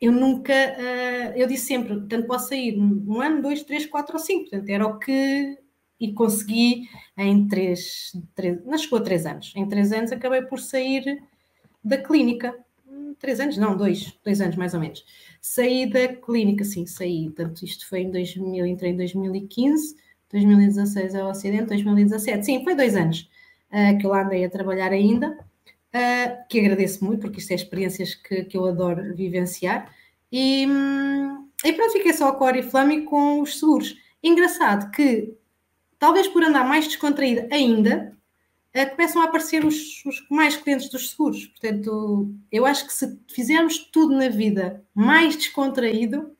eu 0.00 0.12
nunca, 0.12 0.52
uh, 0.52 1.36
eu 1.36 1.46
disse 1.48 1.66
sempre, 1.66 2.00
tanto 2.08 2.26
posso 2.26 2.48
sair 2.48 2.78
um 2.78 3.20
ano, 3.20 3.42
dois, 3.42 3.62
três, 3.64 3.86
quatro 3.86 4.14
ou 4.14 4.20
cinco. 4.20 4.48
Portanto, 4.50 4.68
era 4.68 4.86
o 4.86 4.98
que 4.98 5.58
e 6.00 6.14
consegui 6.14 6.88
em 7.16 7.46
três, 7.46 8.12
três 8.34 8.64
não 8.64 8.78
chegou 8.78 8.98
a 8.98 9.02
três 9.02 9.26
anos. 9.26 9.52
Em 9.54 9.68
três 9.68 9.92
anos 9.92 10.10
acabei 10.10 10.40
por 10.42 10.58
sair 10.58 11.22
da 11.84 11.98
clínica 11.98 12.56
três 13.18 13.40
anos, 13.40 13.56
não, 13.56 13.76
dois, 13.76 14.12
dois 14.24 14.40
anos 14.40 14.56
mais 14.56 14.74
ou 14.74 14.80
menos. 14.80 15.04
Saí 15.40 15.88
da 15.88 16.08
clínica, 16.08 16.64
sim, 16.64 16.86
saí. 16.86 17.26
Portanto, 17.26 17.64
isto 17.64 17.88
foi 17.88 18.00
em 18.00 18.10
2000, 18.10 18.66
entrei 18.66 18.92
em 18.92 18.96
2015, 18.96 19.96
2016 20.30 21.14
é 21.14 21.24
o 21.24 21.28
acidente, 21.28 21.66
2017, 21.66 22.44
sim, 22.44 22.62
foi 22.62 22.74
dois 22.74 22.94
anos 22.96 23.28
uh, 23.70 23.98
que 23.98 24.06
eu 24.06 24.10
lá 24.10 24.22
andei 24.22 24.44
a 24.44 24.50
trabalhar 24.50 24.92
ainda, 24.92 25.30
uh, 25.30 26.48
que 26.48 26.60
agradeço 26.60 27.04
muito, 27.04 27.20
porque 27.20 27.40
isto 27.40 27.50
é 27.50 27.54
experiências 27.54 28.14
que, 28.14 28.44
que 28.44 28.56
eu 28.56 28.66
adoro 28.66 29.14
vivenciar. 29.14 29.92
E, 30.30 30.66
hum, 30.66 31.48
e 31.64 31.72
pronto, 31.72 31.92
fiquei 31.92 32.12
só 32.12 32.32
com 32.32 32.44
a 32.44 32.48
Oriflame 32.48 33.04
com 33.04 33.40
os 33.40 33.58
seguros. 33.58 33.96
Engraçado 34.22 34.90
que, 34.90 35.34
talvez 35.98 36.28
por 36.28 36.42
andar 36.44 36.66
mais 36.66 36.86
descontraída 36.86 37.48
ainda, 37.50 38.16
começam 38.96 39.22
a 39.22 39.24
aparecer 39.24 39.64
os, 39.64 40.04
os, 40.04 40.26
mais 40.30 40.56
clientes 40.56 40.88
dos 40.88 41.10
seguros. 41.10 41.46
Portanto, 41.46 42.32
eu 42.50 42.64
acho 42.64 42.86
que 42.86 42.92
se 42.92 43.18
fizermos 43.28 43.78
tudo 43.78 44.14
na 44.14 44.28
vida 44.28 44.84
mais 44.94 45.36
descontraído 45.36 46.36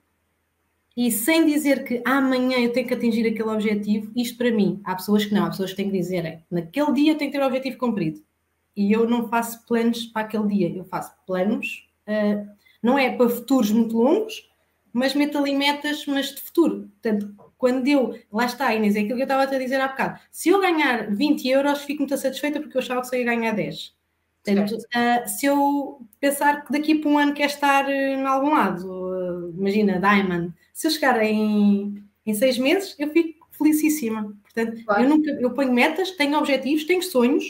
e 0.97 1.11
sem 1.11 1.47
dizer 1.47 1.85
que 1.85 2.03
amanhã 2.05 2.59
eu 2.59 2.73
tenho 2.73 2.87
que 2.87 2.95
atingir 2.95 3.27
aquele 3.27 3.49
objetivo, 3.49 4.13
isto 4.15 4.37
para 4.37 4.51
mim, 4.51 4.81
há 4.85 4.95
pessoas 4.95 5.25
que 5.25 5.35
não, 5.35 5.45
há 5.45 5.51
pessoas 5.51 5.71
que 5.71 5.77
têm 5.77 5.91
que 5.91 5.97
dizer 5.97 6.43
naquele 6.51 6.93
dia 6.93 7.13
eu 7.13 7.19
tenho 7.19 7.31
que 7.31 7.39
ter 7.39 7.43
o 7.43 7.47
objetivo 7.47 7.79
cumprido. 7.79 8.23
E 8.77 8.93
eu 8.93 9.09
não 9.09 9.29
faço 9.29 9.67
planos 9.67 10.07
para 10.07 10.23
aquele 10.23 10.47
dia, 10.47 10.77
eu 10.77 10.85
faço 10.85 11.13
planos, 11.27 11.89
uh, 12.07 12.49
não 12.83 12.99
é 12.99 13.11
para 13.17 13.29
futuros 13.29 13.71
muito 13.71 13.97
longos, 13.97 14.49
mas 14.93 15.15
meto 15.15 15.39
ali 15.39 15.55
metas, 15.55 16.07
mas 16.07 16.35
de 16.35 16.41
futuro. 16.41 16.89
Portanto, 17.03 17.50
quando 17.61 17.87
eu, 17.87 18.19
lá 18.33 18.47
está, 18.47 18.75
Inês, 18.75 18.97
é 18.97 19.01
aquilo 19.01 19.17
que 19.17 19.23
eu 19.23 19.25
estava 19.25 19.43
a 19.43 19.59
dizer 19.59 19.79
há 19.79 19.89
bocado. 19.89 20.19
Se 20.31 20.49
eu 20.49 20.59
ganhar 20.63 21.15
20 21.15 21.47
euros, 21.47 21.83
fico 21.83 22.01
muito 22.01 22.17
satisfeita 22.17 22.59
porque 22.59 22.75
eu 22.75 22.81
achava 22.81 23.03
que 23.03 23.09
só 23.09 23.15
ia 23.15 23.25
ganhar 23.25 23.53
10. 23.53 23.95
Portanto, 24.43 24.77
uh, 24.77 25.29
se 25.29 25.45
eu 25.45 26.01
pensar 26.19 26.65
que 26.65 26.73
daqui 26.73 26.95
para 26.95 27.11
um 27.11 27.19
ano 27.19 27.35
quer 27.35 27.45
estar 27.45 27.85
uh, 27.85 27.91
em 27.91 28.25
algum 28.25 28.55
lado, 28.55 28.91
uh, 28.91 29.55
imagina, 29.59 30.01
Diamond, 30.01 30.55
se 30.73 30.87
eu 30.87 30.91
chegar 30.91 31.23
em, 31.23 32.03
em 32.25 32.33
seis 32.33 32.57
meses, 32.57 32.97
eu 32.99 33.11
fico 33.11 33.47
felicíssima. 33.51 34.35
Portanto, 34.43 34.83
claro. 34.83 35.03
eu 35.03 35.09
nunca, 35.11 35.31
eu 35.33 35.51
ponho 35.51 35.75
metas, 35.75 36.13
tenho 36.13 36.39
objetivos, 36.39 36.85
tenho 36.85 37.03
sonhos, 37.03 37.45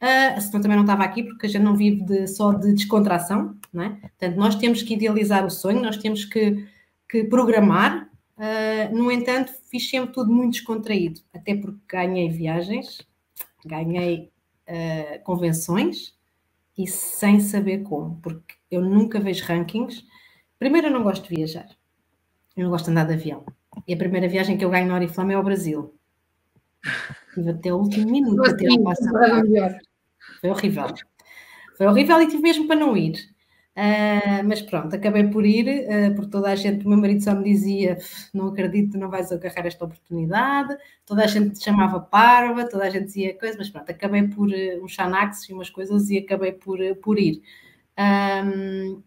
uh, 0.00 0.40
senão 0.40 0.62
também 0.62 0.78
não 0.78 0.84
estava 0.84 1.04
aqui, 1.04 1.22
porque 1.22 1.44
a 1.44 1.48
gente 1.50 1.62
não 1.62 1.76
vive 1.76 2.02
de, 2.02 2.26
só 2.28 2.50
de 2.54 2.72
descontração, 2.72 3.54
não 3.70 3.82
é? 3.84 3.90
Portanto, 3.90 4.36
nós 4.36 4.54
temos 4.54 4.82
que 4.82 4.94
idealizar 4.94 5.44
o 5.44 5.50
sonho, 5.50 5.82
nós 5.82 5.98
temos 5.98 6.24
que, 6.24 6.66
que 7.06 7.24
programar, 7.24 8.08
Uh, 8.36 8.94
no 8.94 9.12
entanto, 9.12 9.52
fiz 9.70 9.88
sempre 9.88 10.12
tudo 10.12 10.32
muito 10.32 10.54
descontraído, 10.54 11.20
até 11.32 11.54
porque 11.54 11.78
ganhei 11.88 12.28
viagens, 12.28 13.00
ganhei 13.64 14.32
uh, 14.68 15.22
convenções 15.22 16.16
e 16.76 16.86
sem 16.86 17.38
saber 17.38 17.84
como, 17.84 18.16
porque 18.20 18.54
eu 18.70 18.82
nunca 18.82 19.20
vejo 19.20 19.44
rankings. 19.44 20.04
Primeiro, 20.58 20.88
eu 20.88 20.92
não 20.92 21.04
gosto 21.04 21.28
de 21.28 21.36
viajar, 21.36 21.68
eu 22.56 22.64
não 22.64 22.70
gosto 22.70 22.86
de 22.86 22.90
andar 22.90 23.06
de 23.06 23.14
avião. 23.14 23.44
E 23.86 23.94
a 23.94 23.96
primeira 23.96 24.28
viagem 24.28 24.56
que 24.56 24.64
eu 24.64 24.70
ganho 24.70 24.88
na 24.88 24.94
Oriflama 24.94 25.32
é 25.32 25.36
ao 25.36 25.44
Brasil. 25.44 25.94
Tive 27.34 27.50
até 27.50 27.72
o 27.72 27.78
último 27.78 28.10
minuto 28.10 28.42
para 28.42 28.56
ter 28.56 28.68
a 28.68 29.80
Foi 30.40 30.50
horrível. 30.50 30.86
Foi 31.76 31.86
horrível 31.86 32.20
e 32.20 32.26
tive 32.26 32.42
mesmo 32.42 32.66
para 32.66 32.76
não 32.76 32.96
ir. 32.96 33.33
Uh, 33.76 34.46
mas 34.46 34.62
pronto, 34.62 34.94
acabei 34.94 35.24
por 35.28 35.44
ir, 35.44 35.66
uh, 35.66 36.14
porque 36.14 36.30
toda 36.30 36.48
a 36.48 36.54
gente, 36.54 36.86
o 36.86 36.88
meu 36.88 36.98
marido 36.98 37.24
só 37.24 37.34
me 37.34 37.42
dizia: 37.42 37.98
Não 38.32 38.46
acredito, 38.48 38.96
não 38.96 39.10
vais 39.10 39.32
agarrar 39.32 39.66
esta 39.66 39.84
oportunidade. 39.84 40.76
Toda 41.04 41.24
a 41.24 41.26
gente 41.26 41.58
te 41.58 41.64
chamava 41.64 41.98
parva, 41.98 42.68
toda 42.68 42.84
a 42.84 42.90
gente 42.90 43.06
dizia 43.06 43.36
coisas, 43.36 43.58
mas 43.58 43.70
pronto, 43.70 43.90
acabei 43.90 44.28
por 44.28 44.48
uh, 44.48 44.84
uns 44.84 44.92
xanaxes 44.92 45.48
e 45.48 45.52
umas 45.52 45.70
coisas 45.70 46.08
e 46.08 46.18
acabei 46.18 46.52
por, 46.52 46.78
por 47.02 47.18
ir. 47.18 47.42
Um, 47.98 49.02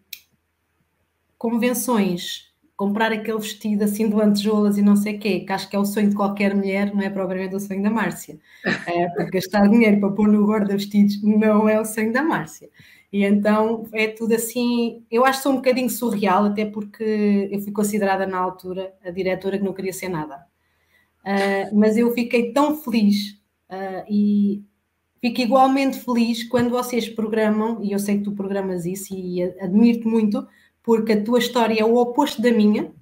convenções, 1.38 2.47
comprar 2.78 3.10
aquele 3.10 3.38
vestido 3.38 3.82
assim 3.82 4.08
de 4.08 4.14
lantejoulas 4.14 4.78
e 4.78 4.82
não 4.82 4.94
sei 4.94 5.16
o 5.16 5.18
quê, 5.18 5.40
que 5.40 5.52
acho 5.52 5.68
que 5.68 5.74
é 5.74 5.78
o 5.80 5.84
sonho 5.84 6.10
de 6.10 6.14
qualquer 6.14 6.54
mulher, 6.54 6.94
não 6.94 7.02
é 7.02 7.10
propriamente 7.10 7.56
o 7.56 7.60
sonho 7.60 7.82
da 7.82 7.90
Márcia. 7.90 8.38
porque 9.16 9.32
gastar 9.32 9.66
dinheiro 9.66 9.98
para 9.98 10.12
pôr 10.12 10.28
no 10.28 10.46
guarda-vestidos 10.46 11.20
não 11.20 11.68
é 11.68 11.80
o 11.80 11.84
sonho 11.84 12.12
da 12.12 12.22
Márcia. 12.22 12.70
E 13.12 13.24
então 13.24 13.88
é 13.92 14.06
tudo 14.06 14.32
assim. 14.32 15.04
Eu 15.10 15.24
acho 15.24 15.38
que 15.38 15.42
sou 15.42 15.52
um 15.52 15.56
bocadinho 15.56 15.90
surreal, 15.90 16.44
até 16.44 16.64
porque 16.66 17.48
eu 17.50 17.60
fui 17.60 17.72
considerada 17.72 18.28
na 18.28 18.38
altura 18.38 18.94
a 19.04 19.10
diretora 19.10 19.58
que 19.58 19.64
não 19.64 19.74
queria 19.74 19.92
ser 19.92 20.08
nada. 20.08 20.46
Uh, 21.24 21.76
mas 21.76 21.96
eu 21.96 22.12
fiquei 22.12 22.52
tão 22.52 22.80
feliz 22.80 23.32
uh, 23.70 24.04
e 24.08 24.62
fico 25.20 25.40
igualmente 25.40 25.98
feliz 25.98 26.44
quando 26.44 26.70
vocês 26.70 27.08
programam, 27.08 27.82
e 27.82 27.90
eu 27.90 27.98
sei 27.98 28.18
que 28.18 28.24
tu 28.24 28.32
programas 28.32 28.86
isso 28.86 29.12
e 29.12 29.42
admiro-te 29.42 30.06
muito, 30.06 30.46
porque 30.82 31.12
a 31.12 31.24
tua 31.24 31.38
história 31.38 31.80
é 31.80 31.84
o 31.84 31.96
oposto 31.96 32.40
da 32.40 32.50
minha. 32.50 32.92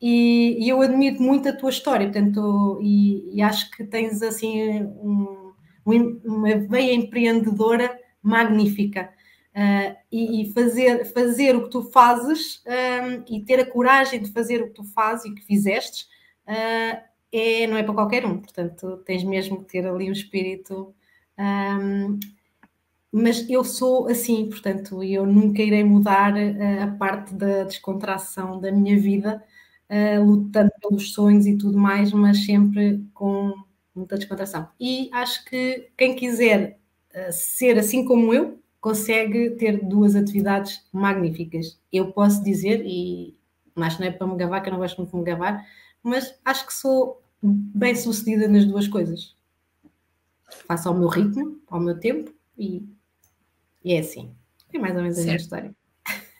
E, 0.00 0.58
e 0.64 0.68
eu 0.68 0.82
admiro 0.82 1.22
muito 1.22 1.48
a 1.48 1.52
tua 1.52 1.70
história, 1.70 2.06
portanto, 2.06 2.78
e, 2.82 3.36
e 3.36 3.42
acho 3.42 3.70
que 3.70 3.84
tens 3.84 4.22
assim 4.22 4.82
um, 4.82 5.52
uma 5.86 6.56
veia 6.68 6.92
empreendedora 6.92 7.98
magnífica. 8.22 9.10
Uh, 9.54 9.94
e, 10.10 10.42
e, 10.42 10.52
fazer, 10.52 11.04
fazer 11.12 11.54
o 11.54 11.64
que 11.64 11.70
tu 11.70 11.82
fazes 11.92 12.60
um, 12.66 13.22
e 13.32 13.40
ter 13.44 13.60
a 13.60 13.64
coragem 13.64 14.20
de 14.20 14.32
fazer 14.32 14.60
o 14.60 14.66
que 14.66 14.74
tu 14.74 14.82
fazes 14.82 15.26
e 15.26 15.34
que 15.34 15.44
fizestes 15.44 16.08
uh, 16.48 17.00
é, 17.30 17.64
não 17.68 17.76
é 17.76 17.84
para 17.84 17.94
qualquer 17.94 18.26
um, 18.26 18.40
portanto 18.40 18.96
tens 19.06 19.22
mesmo 19.22 19.62
que 19.62 19.70
ter 19.70 19.86
ali 19.86 20.08
um 20.08 20.12
espírito 20.12 20.92
um, 21.38 22.18
mas 23.14 23.48
eu 23.48 23.64
sou 23.64 24.08
assim, 24.08 24.48
portanto 24.48 25.02
eu 25.02 25.24
nunca 25.26 25.62
irei 25.62 25.84
mudar 25.84 26.34
uh, 26.34 26.82
a 26.82 26.86
parte 26.98 27.34
da 27.34 27.64
descontração 27.64 28.60
da 28.60 28.72
minha 28.72 28.98
vida 28.98 29.42
lutando 30.26 30.72
pelos 30.80 31.12
sonhos 31.12 31.46
e 31.46 31.56
tudo 31.56 31.78
mais, 31.78 32.10
mas 32.12 32.44
sempre 32.44 33.06
com 33.14 33.54
muita 33.94 34.16
descontração 34.16 34.68
e 34.80 35.08
acho 35.12 35.44
que 35.44 35.88
quem 35.96 36.16
quiser 36.16 36.78
ser 37.30 37.78
assim 37.78 38.04
como 38.04 38.34
eu, 38.34 38.58
consegue 38.84 39.52
ter 39.52 39.82
duas 39.82 40.14
atividades 40.14 40.86
magníficas. 40.92 41.80
Eu 41.90 42.12
posso 42.12 42.44
dizer, 42.44 42.84
e 42.84 43.34
que 43.74 43.80
não 43.80 44.06
é 44.06 44.10
para 44.10 44.26
me 44.26 44.36
gabar, 44.36 44.60
que 44.60 44.68
eu 44.68 44.72
não 44.74 44.78
gosto 44.78 44.98
muito 44.98 45.10
de 45.10 45.16
me 45.16 45.24
gabar, 45.24 45.66
mas 46.02 46.38
acho 46.44 46.66
que 46.66 46.74
sou 46.74 47.22
bem 47.42 47.94
sucedida 47.94 48.46
nas 48.46 48.66
duas 48.66 48.86
coisas. 48.86 49.34
Faço 50.66 50.90
ao 50.90 50.94
meu 50.94 51.08
ritmo, 51.08 51.58
ao 51.66 51.80
meu 51.80 51.98
tempo, 51.98 52.30
e, 52.58 52.86
e 53.84 53.94
é 53.94 53.98
assim. 53.98 54.34
É 54.72 54.78
mais 54.78 54.94
ou 54.96 55.02
menos 55.02 55.16
certo. 55.16 55.26
a 55.26 55.30
minha 55.30 55.36
história. 55.36 55.76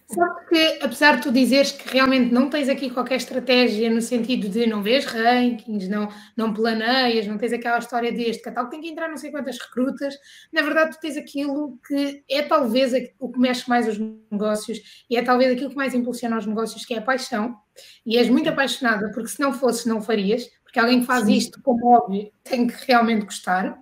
Sabe 0.06 0.46
que, 0.48 0.84
apesar 0.84 1.16
de 1.16 1.22
tu 1.22 1.32
dizeres 1.32 1.72
que 1.72 1.88
realmente 1.88 2.32
não 2.32 2.48
tens 2.48 2.68
aqui 2.68 2.90
qualquer 2.90 3.16
estratégia 3.16 3.90
no 3.90 4.00
sentido 4.00 4.48
de 4.48 4.66
não 4.66 4.82
vês 4.82 5.04
rankings, 5.06 5.88
não, 5.88 6.08
não 6.36 6.54
planeias, 6.54 7.26
não 7.26 7.38
tens 7.38 7.52
aquela 7.52 7.78
história 7.78 8.12
deste 8.12 8.42
catálogo, 8.42 8.70
tem 8.70 8.80
que 8.80 8.88
entrar 8.88 9.08
não 9.08 9.16
sei 9.16 9.30
quantas 9.30 9.58
recrutas, 9.58 10.14
na 10.52 10.62
verdade 10.62 10.92
tu 10.92 11.00
tens 11.00 11.16
aquilo 11.16 11.78
que 11.86 12.22
é 12.30 12.42
talvez 12.42 12.92
o 13.18 13.32
que 13.32 13.38
mexe 13.38 13.68
mais 13.68 13.88
os 13.88 13.98
negócios 14.30 15.04
e 15.08 15.16
é 15.16 15.22
talvez 15.22 15.52
aquilo 15.52 15.70
que 15.70 15.76
mais 15.76 15.94
impulsiona 15.94 16.38
os 16.38 16.46
negócios, 16.46 16.84
que 16.84 16.94
é 16.94 16.98
a 16.98 17.02
paixão. 17.02 17.56
E 18.06 18.16
és 18.16 18.28
muito 18.28 18.48
apaixonada, 18.48 19.10
porque 19.12 19.30
se 19.30 19.40
não 19.40 19.52
fosse, 19.52 19.88
não 19.88 20.00
farias, 20.00 20.46
porque 20.62 20.78
alguém 20.78 21.00
que 21.00 21.06
faz 21.06 21.24
Sim. 21.24 21.32
isto, 21.32 21.60
como 21.62 21.86
óbvio, 21.86 22.30
tem 22.44 22.68
que 22.68 22.86
realmente 22.86 23.24
gostar. 23.24 23.76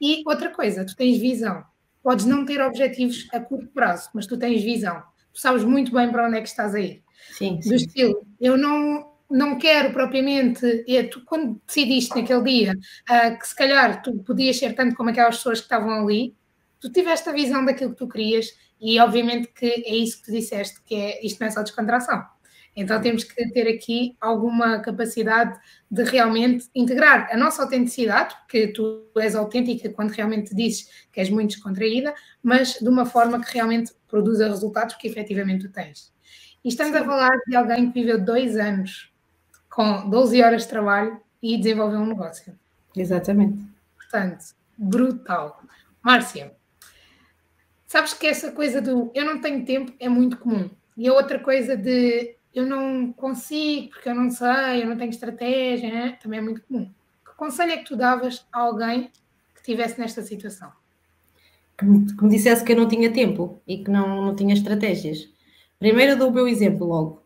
E 0.00 0.22
outra 0.26 0.50
coisa, 0.50 0.86
tu 0.86 0.96
tens 0.96 1.18
visão. 1.18 1.62
Podes 2.04 2.24
não 2.24 2.44
ter 2.44 2.60
objetivos 2.60 3.26
a 3.32 3.40
curto 3.40 3.66
prazo, 3.72 4.10
mas 4.14 4.28
tu 4.28 4.36
tens 4.36 4.62
visão 4.62 5.02
tu 5.34 5.40
sabes 5.40 5.64
muito 5.64 5.92
bem 5.92 6.10
para 6.10 6.26
onde 6.26 6.38
é 6.38 6.40
que 6.40 6.48
estás 6.48 6.74
a 6.74 6.80
ir. 6.80 7.02
Sim, 7.32 7.60
sim. 7.60 7.68
Do 7.68 7.74
estilo, 7.74 8.26
eu 8.40 8.56
não, 8.56 9.12
não 9.28 9.58
quero 9.58 9.92
propriamente, 9.92 10.84
é, 10.88 11.02
tu 11.02 11.22
quando 11.24 11.60
decidiste 11.66 12.14
naquele 12.14 12.42
dia 12.42 12.72
uh, 13.10 13.38
que 13.38 13.46
se 13.46 13.56
calhar 13.56 14.00
tu 14.02 14.16
podias 14.20 14.56
ser 14.56 14.74
tanto 14.74 14.94
como 14.94 15.10
aquelas 15.10 15.36
pessoas 15.36 15.58
que 15.58 15.64
estavam 15.64 15.90
ali, 15.90 16.34
tu 16.80 16.90
tiveste 16.90 17.28
a 17.28 17.32
visão 17.32 17.64
daquilo 17.64 17.90
que 17.90 17.96
tu 17.96 18.08
querias 18.08 18.46
e 18.80 18.98
obviamente 19.00 19.48
que 19.48 19.66
é 19.66 19.94
isso 19.96 20.18
que 20.18 20.26
tu 20.26 20.32
disseste, 20.32 20.80
que 20.84 20.94
é 20.94 21.26
isto 21.26 21.40
não 21.40 21.48
é 21.48 21.50
só 21.50 21.62
descontração. 21.62 22.24
Então 22.76 23.00
temos 23.00 23.22
que 23.22 23.50
ter 23.50 23.68
aqui 23.68 24.16
alguma 24.20 24.80
capacidade 24.80 25.58
de 25.88 26.02
realmente 26.02 26.68
integrar 26.74 27.28
a 27.30 27.36
nossa 27.36 27.62
autenticidade, 27.62 28.34
porque 28.38 28.68
tu 28.68 29.06
és 29.16 29.36
autêntica 29.36 29.88
quando 29.90 30.10
realmente 30.10 30.54
dizes 30.54 30.88
que 31.12 31.20
és 31.20 31.30
muito 31.30 31.50
descontraída, 31.50 32.12
mas 32.42 32.74
de 32.74 32.88
uma 32.88 33.06
forma 33.06 33.40
que 33.40 33.52
realmente 33.52 33.92
produza 34.08 34.48
resultados 34.48 34.96
que 34.96 35.06
efetivamente 35.06 35.68
tu 35.68 35.72
tens. 35.72 36.12
E 36.64 36.68
estamos 36.68 36.96
Sim. 36.96 37.02
a 37.02 37.04
falar 37.04 37.38
de 37.46 37.54
alguém 37.54 37.90
que 37.90 38.00
viveu 38.00 38.18
dois 38.18 38.56
anos 38.56 39.12
com 39.70 40.08
12 40.08 40.42
horas 40.42 40.62
de 40.62 40.68
trabalho 40.68 41.20
e 41.42 41.56
desenvolveu 41.58 42.00
um 42.00 42.06
negócio. 42.06 42.58
Exatamente. 42.96 43.58
Portanto, 43.96 44.54
brutal. 44.76 45.62
Márcia, 46.02 46.54
sabes 47.86 48.14
que 48.14 48.26
essa 48.26 48.50
coisa 48.50 48.80
do 48.80 49.10
eu 49.14 49.24
não 49.24 49.40
tenho 49.40 49.64
tempo 49.64 49.92
é 50.00 50.08
muito 50.08 50.38
comum. 50.38 50.70
E 50.96 51.08
a 51.08 51.12
outra 51.12 51.38
coisa 51.38 51.76
de 51.76 52.36
eu 52.54 52.64
não 52.64 53.12
consigo, 53.12 53.90
porque 53.90 54.08
eu 54.08 54.14
não 54.14 54.30
sei, 54.30 54.82
eu 54.82 54.86
não 54.86 54.96
tenho 54.96 55.10
estratégia, 55.10 55.90
né? 55.90 56.18
também 56.22 56.38
é 56.38 56.42
muito 56.42 56.62
comum. 56.62 56.88
Que 57.24 57.34
conselho 57.36 57.72
é 57.72 57.76
que 57.78 57.84
tu 57.84 57.96
davas 57.96 58.46
a 58.52 58.60
alguém 58.60 59.10
que 59.54 59.60
estivesse 59.60 59.98
nesta 59.98 60.22
situação? 60.22 60.70
Que 61.76 61.84
me, 61.84 62.06
que 62.06 62.22
me, 62.22 62.30
dissesse 62.30 62.64
que 62.64 62.72
eu 62.72 62.76
não 62.76 62.86
tinha 62.86 63.12
tempo 63.12 63.60
e 63.66 63.78
que 63.78 63.90
não, 63.90 64.26
não 64.26 64.36
tinha 64.36 64.54
estratégias. 64.54 65.28
Primeiro 65.78 66.16
dou 66.16 66.30
o 66.30 66.32
meu 66.32 66.46
exemplo 66.46 66.86
logo. 66.86 67.24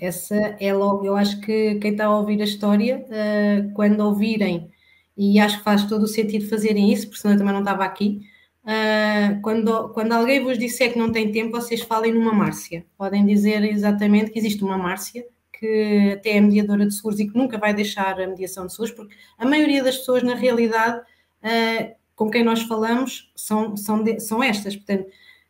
Essa 0.00 0.34
é 0.58 0.72
logo, 0.72 1.04
eu 1.04 1.16
acho 1.16 1.40
que 1.40 1.74
quem 1.76 1.92
está 1.92 2.06
a 2.06 2.16
ouvir 2.16 2.40
a 2.40 2.44
história, 2.44 3.04
uh, 3.08 3.72
quando 3.74 4.00
ouvirem, 4.00 4.70
e 5.16 5.38
acho 5.38 5.58
que 5.58 5.64
faz 5.64 5.84
todo 5.84 6.04
o 6.04 6.08
sentido 6.08 6.48
fazerem 6.48 6.92
isso, 6.92 7.06
porque 7.06 7.20
senão 7.20 7.34
eu 7.34 7.38
também 7.38 7.52
não 7.52 7.60
estava 7.60 7.84
aqui, 7.84 8.22
Uh, 8.64 9.40
quando, 9.42 9.88
quando 9.88 10.12
alguém 10.12 10.42
vos 10.42 10.56
disser 10.56 10.92
que 10.92 10.98
não 10.98 11.10
tem 11.10 11.32
tempo, 11.32 11.50
vocês 11.50 11.80
falem 11.82 12.12
numa 12.12 12.32
Márcia. 12.32 12.86
Podem 12.96 13.26
dizer 13.26 13.64
exatamente 13.64 14.30
que 14.30 14.38
existe 14.38 14.62
uma 14.62 14.78
Márcia 14.78 15.24
que 15.62 16.12
até 16.14 16.30
é 16.30 16.40
mediadora 16.40 16.84
de 16.84 16.92
seguros 16.92 17.20
e 17.20 17.28
que 17.28 17.38
nunca 17.38 17.56
vai 17.56 17.72
deixar 17.72 18.20
a 18.20 18.26
mediação 18.26 18.66
de 18.66 18.72
seguros, 18.72 18.92
porque 18.92 19.14
a 19.38 19.46
maioria 19.46 19.82
das 19.82 19.96
pessoas, 19.98 20.24
na 20.24 20.34
realidade, 20.34 21.00
uh, 21.00 21.94
com 22.16 22.28
quem 22.28 22.42
nós 22.42 22.62
falamos 22.62 23.30
são, 23.36 23.76
são, 23.76 24.02
de, 24.02 24.18
são 24.18 24.42
estas. 24.42 24.74
Portanto, 24.74 25.06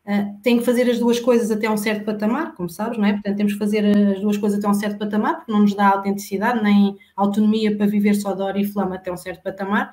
uh, 0.07 0.43
tem 0.43 0.59
que 0.59 0.65
fazer 0.65 0.91
as 0.91 0.99
duas 0.99 1.19
coisas 1.19 1.51
até 1.51 1.69
um 1.71 1.79
certo 1.79 2.05
patamar, 2.05 2.55
como 2.55 2.69
sabes, 2.69 2.99
não 2.99 3.07
é? 3.07 3.15
Portanto, 3.15 3.37
temos 3.37 3.55
que 3.55 3.59
fazer 3.59 3.87
as 3.87 4.21
duas 4.21 4.37
coisas 4.37 4.59
até 4.59 4.69
um 4.69 4.75
certo 4.75 4.99
patamar, 4.99 5.37
porque 5.37 5.53
não 5.53 5.61
nos 5.61 5.75
dá 5.75 5.89
autenticidade 5.89 6.63
nem 6.63 6.97
autonomia 7.17 7.75
para 7.75 7.87
viver 7.87 8.15
só 8.15 8.35
de 8.35 8.43
hora 8.43 8.61
e 8.61 8.67
flama 8.67 8.97
até 8.97 9.11
um 9.11 9.17
certo 9.17 9.43
patamar. 9.43 9.93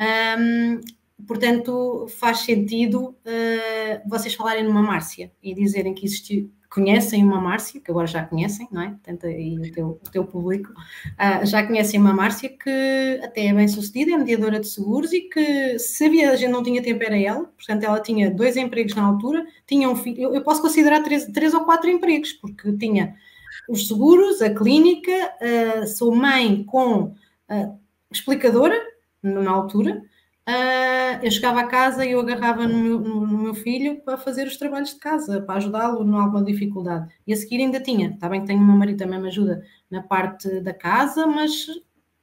Um, 0.00 0.80
portanto, 1.26 2.06
faz 2.18 2.40
sentido 2.40 3.08
uh, 3.08 4.08
vocês 4.08 4.34
falarem 4.34 4.64
numa 4.64 4.82
Márcia 4.82 5.32
e 5.42 5.54
dizerem 5.54 5.94
que 5.94 6.04
existiu, 6.04 6.50
conhecem 6.70 7.24
uma 7.24 7.40
Márcia, 7.40 7.80
que 7.80 7.90
agora 7.90 8.06
já 8.06 8.24
conhecem, 8.24 8.68
não 8.70 8.82
é? 8.82 8.90
Portanto, 8.90 9.26
e 9.26 9.58
o 9.58 9.72
teu, 9.72 10.00
o 10.04 10.10
teu 10.10 10.24
público 10.24 10.70
uh, 10.72 11.44
já 11.44 11.66
conhecem 11.66 12.00
uma 12.00 12.12
Márcia 12.12 12.48
que 12.48 13.20
até 13.22 13.46
é 13.46 13.52
bem 13.52 13.66
sucedida, 13.66 14.12
é 14.12 14.16
mediadora 14.16 14.60
de 14.60 14.68
seguros 14.68 15.12
e 15.12 15.22
que 15.22 15.78
se 15.78 16.04
a 16.04 16.36
gente 16.36 16.50
não 16.50 16.62
tinha 16.62 16.80
tempo 16.80 17.02
era 17.02 17.18
ela, 17.18 17.44
portanto 17.44 17.82
ela 17.82 18.00
tinha 18.00 18.30
dois 18.30 18.56
empregos 18.56 18.94
na 18.94 19.04
altura, 19.04 19.44
tinha 19.66 19.90
um 19.90 19.96
filho, 19.96 20.22
eu, 20.22 20.34
eu 20.34 20.42
posso 20.42 20.62
considerar 20.62 21.02
três, 21.02 21.26
três 21.26 21.52
ou 21.54 21.64
quatro 21.64 21.90
empregos, 21.90 22.32
porque 22.34 22.72
tinha 22.76 23.16
os 23.68 23.88
seguros, 23.88 24.40
a 24.40 24.54
clínica, 24.54 25.10
uh, 25.10 25.86
sou 25.86 26.14
mãe 26.14 26.62
com 26.64 27.02
uh, 27.02 27.80
explicadora 28.10 28.76
na 29.22 29.50
altura, 29.50 30.02
Uh, 30.48 31.22
eu 31.22 31.30
chegava 31.30 31.60
a 31.60 31.66
casa 31.66 32.04
e 32.04 32.12
eu 32.12 32.20
agarrava 32.20 32.66
no 32.66 32.78
meu, 32.78 32.98
no, 32.98 33.26
no 33.26 33.38
meu, 33.38 33.54
filho 33.54 34.00
para 34.02 34.16
fazer 34.16 34.46
os 34.46 34.56
trabalhos 34.56 34.94
de 34.94 34.98
casa, 34.98 35.40
para 35.42 35.56
ajudá-lo 35.56 36.02
em 36.02 36.14
alguma 36.14 36.42
dificuldade. 36.42 37.12
E 37.26 37.32
a 37.32 37.36
seguir 37.36 37.58
ainda 37.58 37.80
tinha, 37.80 38.10
está 38.10 38.28
bem 38.28 38.40
que 38.40 38.46
tenho 38.46 38.60
o 38.60 38.66
meu 38.66 38.76
marido 38.76 38.98
também 38.98 39.20
me 39.20 39.28
ajuda 39.28 39.62
na 39.90 40.02
parte 40.02 40.60
da 40.60 40.72
casa, 40.72 41.26
mas 41.26 41.66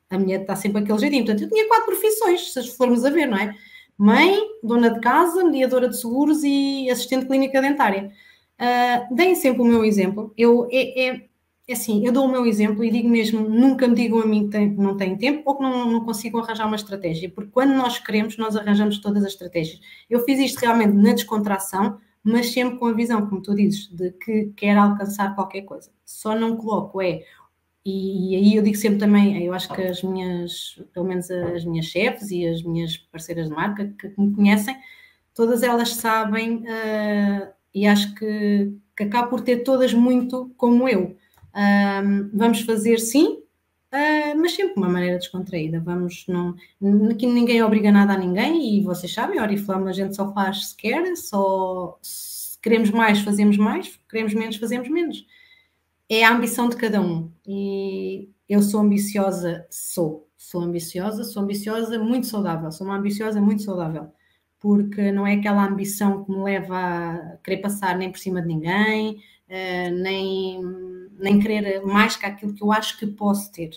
a 0.09 0.17
minha 0.17 0.37
está 0.37 0.55
sempre 0.55 0.81
aquele 0.81 0.99
jeitinho. 0.99 1.25
Portanto, 1.25 1.43
eu 1.43 1.49
tinha 1.49 1.67
quatro 1.67 1.85
profissões, 1.85 2.53
se 2.53 2.75
formos 2.75 3.05
a 3.05 3.09
ver, 3.09 3.27
não 3.27 3.37
é? 3.37 3.55
Mãe, 3.97 4.37
dona 4.63 4.89
de 4.89 4.99
casa, 4.99 5.43
mediadora 5.43 5.87
de 5.87 5.99
seguros 5.99 6.43
e 6.43 6.89
assistente 6.89 7.25
clínica 7.25 7.61
dentária. 7.61 8.11
Uh, 8.59 9.15
deem 9.15 9.35
sempre 9.35 9.61
o 9.61 9.65
meu 9.65 9.85
exemplo. 9.85 10.33
Eu, 10.37 10.67
é, 10.71 11.07
é 11.07 11.26
é 11.67 11.73
assim, 11.73 12.05
eu 12.05 12.13
dou 12.13 12.25
o 12.25 12.31
meu 12.31 12.45
exemplo 12.45 12.81
e 12.83 12.89
digo 12.89 13.09
mesmo, 13.09 13.41
nunca 13.41 13.87
me 13.87 13.95
digam 13.95 14.21
a 14.21 14.25
mim 14.25 14.49
que 14.49 14.57
não 14.57 14.95
tenho 14.95 15.17
tempo 15.17 15.43
ou 15.45 15.57
que 15.57 15.63
não, 15.63 15.91
não 15.91 16.05
consigo 16.05 16.39
arranjar 16.39 16.65
uma 16.65 16.77
estratégia, 16.77 17.29
porque 17.29 17.51
quando 17.51 17.73
nós 17.73 17.99
queremos, 17.99 18.37
nós 18.37 18.55
arranjamos 18.55 18.99
todas 18.99 19.23
as 19.23 19.33
estratégias. 19.33 19.81
Eu 20.09 20.23
fiz 20.23 20.39
isto 20.39 20.59
realmente 20.59 20.93
na 20.93 21.11
descontração, 21.11 21.99
mas 22.23 22.53
sempre 22.53 22.77
com 22.79 22.85
a 22.85 22.93
visão, 22.93 23.27
como 23.27 23.41
tu 23.41 23.53
dizes, 23.53 23.87
de 23.89 24.11
que 24.11 24.53
quer 24.55 24.77
alcançar 24.77 25.35
qualquer 25.35 25.63
coisa. 25.63 25.91
Só 26.05 26.33
não 26.39 26.55
coloco 26.55 27.01
é, 27.01 27.23
e, 27.83 28.31
e 28.31 28.35
aí 28.37 28.55
eu 28.55 28.63
digo 28.63 28.77
sempre 28.77 28.99
também, 28.99 29.43
eu 29.43 29.53
acho 29.53 29.67
que 29.73 29.81
as 29.81 30.01
minhas, 30.01 30.81
pelo 30.93 31.05
menos 31.05 31.29
as 31.29 31.65
minhas 31.65 31.87
chefes 31.87 32.31
e 32.31 32.47
as 32.47 32.63
minhas 32.63 32.95
parceiras 32.95 33.49
de 33.49 33.53
marca 33.53 33.93
que, 33.99 34.09
que 34.09 34.21
me 34.21 34.33
conhecem, 34.33 34.75
todas 35.33 35.63
elas 35.63 35.95
sabem 35.95 36.59
uh, 36.59 37.47
e 37.73 37.85
acho 37.85 38.15
que, 38.15 38.73
que 38.95 39.03
acabo 39.03 39.29
por 39.29 39.41
ter 39.41 39.63
todas 39.63 39.93
muito 39.93 40.49
como 40.55 40.87
eu 40.87 41.17
um, 41.57 42.29
vamos 42.33 42.61
fazer 42.61 42.99
sim, 42.99 43.39
uh, 43.91 44.37
mas 44.37 44.51
sempre 44.51 44.75
de 44.75 44.79
uma 44.79 44.89
maneira 44.89 45.17
descontraída. 45.17 45.79
Vamos, 45.79 46.25
não, 46.27 46.55
aqui 47.09 47.25
ninguém 47.25 47.63
obriga 47.63 47.91
nada 47.91 48.13
a 48.13 48.17
ninguém 48.17 48.77
e 48.77 48.81
vocês 48.81 49.11
sabem, 49.11 49.41
Oriflama 49.41 49.89
a 49.89 49.93
gente 49.93 50.15
só 50.15 50.31
faz 50.33 50.69
se 50.69 50.77
quer, 50.77 51.15
só 51.15 51.97
se 52.01 52.59
queremos 52.61 52.91
mais, 52.91 53.21
fazemos 53.21 53.57
mais, 53.57 53.99
queremos 54.09 54.33
menos, 54.33 54.57
fazemos 54.57 54.87
menos. 54.89 55.25
É 56.09 56.23
a 56.23 56.33
ambição 56.33 56.69
de 56.69 56.75
cada 56.77 57.01
um 57.01 57.31
e 57.45 58.29
eu 58.47 58.61
sou 58.61 58.81
ambiciosa, 58.81 59.65
sou, 59.69 60.29
sou 60.37 60.61
ambiciosa, 60.61 61.23
sou 61.23 61.43
ambiciosa 61.43 61.99
muito 61.99 62.27
saudável, 62.27 62.71
sou 62.71 62.87
uma 62.87 62.97
ambiciosa 62.97 63.41
muito 63.41 63.63
saudável 63.63 64.11
porque 64.59 65.11
não 65.11 65.25
é 65.25 65.35
aquela 65.35 65.65
ambição 65.65 66.23
que 66.23 66.31
me 66.31 66.43
leva 66.43 66.75
a 66.75 67.37
querer 67.43 67.57
passar 67.57 67.97
nem 67.97 68.11
por 68.11 68.17
cima 68.17 68.41
de 68.41 68.47
ninguém, 68.47 69.21
uh, 69.49 69.91
nem, 70.01 70.59
nem 71.17 71.39
querer 71.39 71.81
mais 71.81 72.15
que 72.15 72.25
aquilo 72.25 72.53
que 72.53 72.63
eu 72.63 72.71
acho 72.71 72.97
que 72.97 73.07
posso 73.07 73.51
ter. 73.51 73.71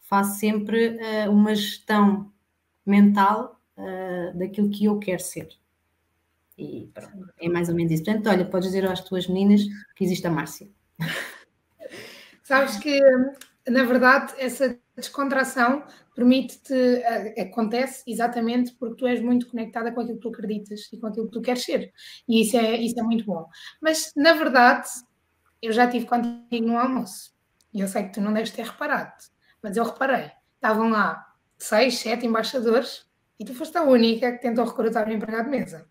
Faço 0.00 0.38
sempre 0.38 0.98
uh, 0.98 1.30
uma 1.30 1.54
gestão 1.54 2.30
mental 2.84 3.60
uh, 3.76 4.36
daquilo 4.38 4.70
que 4.70 4.84
eu 4.84 4.98
quero 4.98 5.22
ser. 5.22 5.48
E 6.56 6.90
pronto, 6.92 7.32
é 7.40 7.48
mais 7.48 7.68
ou 7.68 7.74
menos 7.74 7.92
isso. 7.92 8.04
Portanto, 8.04 8.28
olha, 8.28 8.44
podes 8.44 8.68
dizer 8.68 8.86
às 8.86 9.00
tuas 9.00 9.26
meninas 9.26 9.62
que 9.96 10.04
existe 10.04 10.26
a 10.26 10.30
Márcia. 10.30 10.68
Sabes 12.42 12.76
que, 12.76 13.00
na 13.68 13.84
verdade, 13.84 14.34
essa 14.38 14.78
descontração 14.94 15.84
permite-te, 16.14 17.02
acontece 17.40 18.02
exatamente 18.06 18.72
porque 18.74 18.96
tu 18.96 19.06
és 19.06 19.22
muito 19.22 19.48
conectada 19.48 19.90
com 19.92 20.00
aquilo 20.02 20.16
que 20.16 20.22
tu 20.22 20.28
acreditas 20.28 20.92
e 20.92 20.98
com 20.98 21.06
aquilo 21.06 21.26
que 21.26 21.32
tu 21.32 21.40
queres 21.40 21.64
ser. 21.64 21.92
E 22.28 22.42
isso 22.42 22.56
é, 22.56 22.76
isso 22.76 22.98
é 23.00 23.02
muito 23.02 23.24
bom. 23.24 23.48
Mas, 23.80 24.12
na 24.14 24.34
verdade, 24.34 24.88
eu 25.62 25.72
já 25.72 25.84
estive 25.84 26.06
contigo 26.06 26.66
no 26.66 26.78
almoço 26.78 27.32
e 27.72 27.80
eu 27.80 27.88
sei 27.88 28.04
que 28.04 28.14
tu 28.14 28.20
não 28.20 28.32
deves 28.32 28.50
ter 28.50 28.66
reparado, 28.66 29.12
mas 29.62 29.76
eu 29.76 29.84
reparei. 29.84 30.30
Estavam 30.56 30.90
lá 30.90 31.24
seis, 31.56 31.98
sete 31.98 32.26
embaixadores 32.26 33.06
e 33.38 33.44
tu 33.44 33.54
foste 33.54 33.78
a 33.78 33.82
única 33.82 34.32
que 34.32 34.38
tentou 34.38 34.64
recrutar 34.64 35.08
um 35.08 35.12
empregado 35.12 35.44
de 35.44 35.50
mesa. 35.50 35.86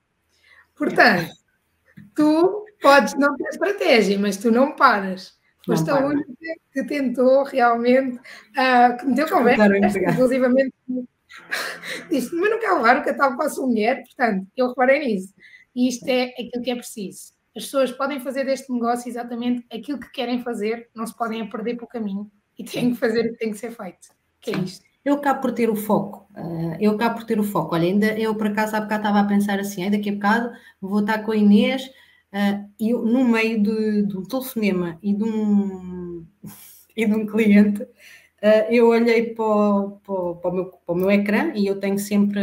Portanto, 0.75 1.31
tu 2.15 2.65
podes 2.81 3.13
não 3.15 3.35
ter 3.35 3.47
estratégia, 3.49 4.19
mas 4.19 4.37
tu 4.37 4.51
não 4.51 4.75
paras. 4.75 5.39
Foste 5.65 5.87
não 5.87 5.97
a 5.97 6.05
única 6.07 6.31
que 6.73 6.83
tentou 6.85 7.43
realmente, 7.43 8.17
uh, 8.17 8.97
que 8.97 9.05
meteu 9.05 9.29
conversa, 9.29 9.67
inclusivamente 10.11 10.73
disse, 12.09 12.35
mas 12.35 12.49
não 12.49 12.59
quero 12.59 12.77
levar 12.77 12.97
o 12.97 13.03
catálogo 13.03 13.37
para 13.37 13.45
a 13.45 13.49
sua 13.49 13.67
mulher, 13.67 14.03
portanto, 14.03 14.47
eu 14.57 14.69
reparei 14.69 14.99
nisso. 14.99 15.33
E 15.75 15.87
isto 15.87 16.07
é 16.07 16.23
aquilo 16.23 16.63
que 16.63 16.71
é 16.71 16.75
preciso. 16.75 17.33
As 17.55 17.65
pessoas 17.65 17.91
podem 17.91 18.19
fazer 18.19 18.45
deste 18.45 18.71
negócio 18.71 19.09
exatamente 19.09 19.65
aquilo 19.71 19.99
que 19.99 20.11
querem 20.11 20.41
fazer, 20.41 20.89
não 20.95 21.05
se 21.05 21.15
podem 21.15 21.47
perder 21.49 21.75
pelo 21.75 21.87
caminho 21.87 22.31
e 22.57 22.63
têm 22.63 22.91
que 22.91 22.97
fazer 22.97 23.25
o 23.25 23.31
que 23.33 23.39
tem 23.39 23.51
que 23.51 23.57
ser 23.57 23.71
feito. 23.71 24.09
Que 24.39 24.51
é 24.51 24.57
isto. 24.57 24.85
Eu 25.03 25.15
acabo 25.15 25.41
por 25.41 25.51
ter 25.51 25.69
o 25.69 25.75
foco, 25.75 26.27
uh, 26.37 26.77
eu 26.79 26.91
acabo 26.91 27.15
por 27.15 27.23
ter 27.25 27.39
o 27.39 27.43
foco. 27.43 27.73
Olha, 27.73 27.85
ainda 27.85 28.17
eu 28.19 28.35
por 28.35 28.47
acaso 28.47 28.75
há 28.75 28.81
bocado 28.81 29.01
estava 29.01 29.19
a 29.19 29.27
pensar 29.27 29.59
assim, 29.59 29.89
daqui 29.89 30.09
a 30.09 30.13
bocado 30.13 30.51
vou 30.79 30.99
estar 30.99 31.19
com 31.23 31.31
a 31.31 31.35
Inês 31.35 31.83
uh, 32.31 32.69
e 32.79 32.91
eu, 32.91 33.03
no 33.03 33.25
meio 33.25 33.61
de, 33.61 34.03
de 34.03 34.17
um 34.17 34.23
telefonema 34.23 34.99
e 35.01 35.13
de 35.13 35.23
um, 35.23 36.25
e 36.95 37.05
de 37.05 37.13
um 37.15 37.25
cliente, 37.25 37.81
uh, 37.81 38.67
eu 38.69 38.89
olhei 38.89 39.33
para 39.33 39.89
para, 40.03 40.35
para, 40.35 40.51
o 40.51 40.53
meu, 40.53 40.65
para 40.65 40.93
o 40.93 40.95
meu 40.95 41.09
ecrã 41.09 41.51
e 41.55 41.65
eu 41.65 41.79
tenho 41.79 41.97
sempre 41.97 42.41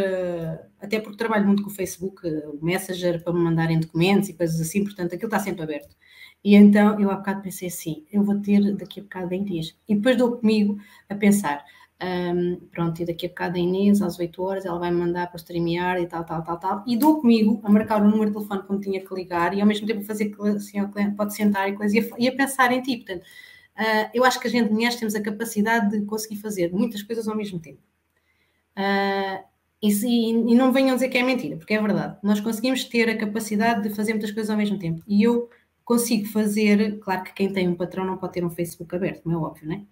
até 0.81 1.01
porque 1.01 1.17
trabalho 1.17 1.47
muito 1.47 1.62
com 1.62 1.71
o 1.71 1.73
Facebook, 1.73 2.27
o 2.27 2.64
Messenger, 2.64 3.23
para 3.23 3.33
me 3.33 3.41
mandarem 3.41 3.81
documentos 3.81 4.29
e 4.29 4.35
coisas 4.35 4.61
assim, 4.61 4.85
portanto 4.85 5.14
aquilo 5.14 5.29
está 5.29 5.38
sempre 5.41 5.62
aberto. 5.62 5.97
E 6.45 6.55
então 6.55 7.01
eu 7.01 7.11
há 7.11 7.17
bocado 7.17 7.43
pensei 7.43 7.69
assim, 7.69 8.05
eu 8.12 8.23
vou 8.23 8.41
ter 8.41 8.75
daqui 8.77 9.01
a 9.01 9.03
bocado 9.03 9.35
a 9.35 9.37
Inês. 9.37 9.77
E 9.88 9.95
depois 9.95 10.17
dou 10.17 10.37
comigo 10.37 10.79
a 11.09 11.14
pensar, 11.14 11.64
um, 12.01 12.61
pronto, 12.71 13.03
e 13.03 13.05
daqui 13.05 13.27
a 13.27 13.29
bocado 13.29 13.57
a 13.57 13.59
Inês, 13.59 14.01
às 14.01 14.19
8 14.19 14.43
horas, 14.43 14.64
ela 14.64 14.79
vai 14.79 14.91
me 14.91 14.99
mandar 14.99 15.27
para 15.29 15.37
streamear 15.37 16.01
e 16.01 16.07
tal, 16.07 16.25
tal, 16.25 16.43
tal, 16.45 16.59
tal. 16.59 16.85
E 16.87 16.97
dou 16.97 17.21
comigo 17.21 17.61
a 17.64 17.71
marcar 17.71 18.01
o 18.01 18.09
número 18.09 18.31
de 18.31 18.37
telefone 18.37 18.62
como 18.62 18.81
tinha 18.81 19.05
que 19.05 19.12
ligar 19.14 19.53
e 19.55 19.61
ao 19.61 19.67
mesmo 19.67 19.87
tempo 19.87 20.05
fazer 20.05 20.35
assim, 20.57 20.81
o 20.81 20.88
cliente 20.91 21.17
pode 21.17 21.35
sentar 21.35 21.69
e 21.69 21.75
coisa, 21.75 21.97
e 21.97 22.01
a, 22.01 22.17
e 22.19 22.29
a 22.29 22.37
pensar 22.37 22.73
em 22.73 22.81
ti. 22.83 22.97
Portanto, 22.99 23.23
uh, 23.23 24.11
eu 24.14 24.25
acho 24.25 24.38
que 24.38 24.47
a 24.47 24.51
gente, 24.51 24.73
mulheres, 24.73 24.97
temos 24.97 25.14
a 25.14 25.21
capacidade 25.21 25.99
de 25.99 26.05
conseguir 26.07 26.37
fazer 26.37 26.73
muitas 26.73 27.03
coisas 27.03 27.27
ao 27.27 27.37
mesmo 27.37 27.59
tempo. 27.59 27.81
Uh, 28.77 29.45
e, 29.83 30.31
e, 30.31 30.55
não 30.55 30.73
venham 30.73 30.95
dizer 30.95 31.09
que 31.09 31.19
é 31.19 31.23
mentira, 31.23 31.57
porque 31.57 31.75
é 31.75 31.81
verdade. 31.81 32.17
Nós 32.23 32.41
conseguimos 32.41 32.85
ter 32.85 33.09
a 33.09 33.17
capacidade 33.17 33.83
de 33.83 33.95
fazer 33.95 34.12
muitas 34.12 34.33
coisas 34.33 34.51
ao 34.51 34.57
mesmo 34.57 34.79
tempo. 34.79 35.03
E 35.07 35.23
eu 35.23 35.49
consigo 35.85 36.27
fazer, 36.29 36.99
claro 36.99 37.25
que 37.25 37.33
quem 37.33 37.53
tem 37.53 37.69
um 37.69 37.75
patrão 37.75 38.05
não 38.05 38.17
pode 38.17 38.35
ter 38.35 38.45
um 38.45 38.51
Facebook 38.51 38.95
aberto, 38.95 39.23
como 39.23 39.37
é 39.37 39.38
óbvio, 39.38 39.69
né? 39.69 39.85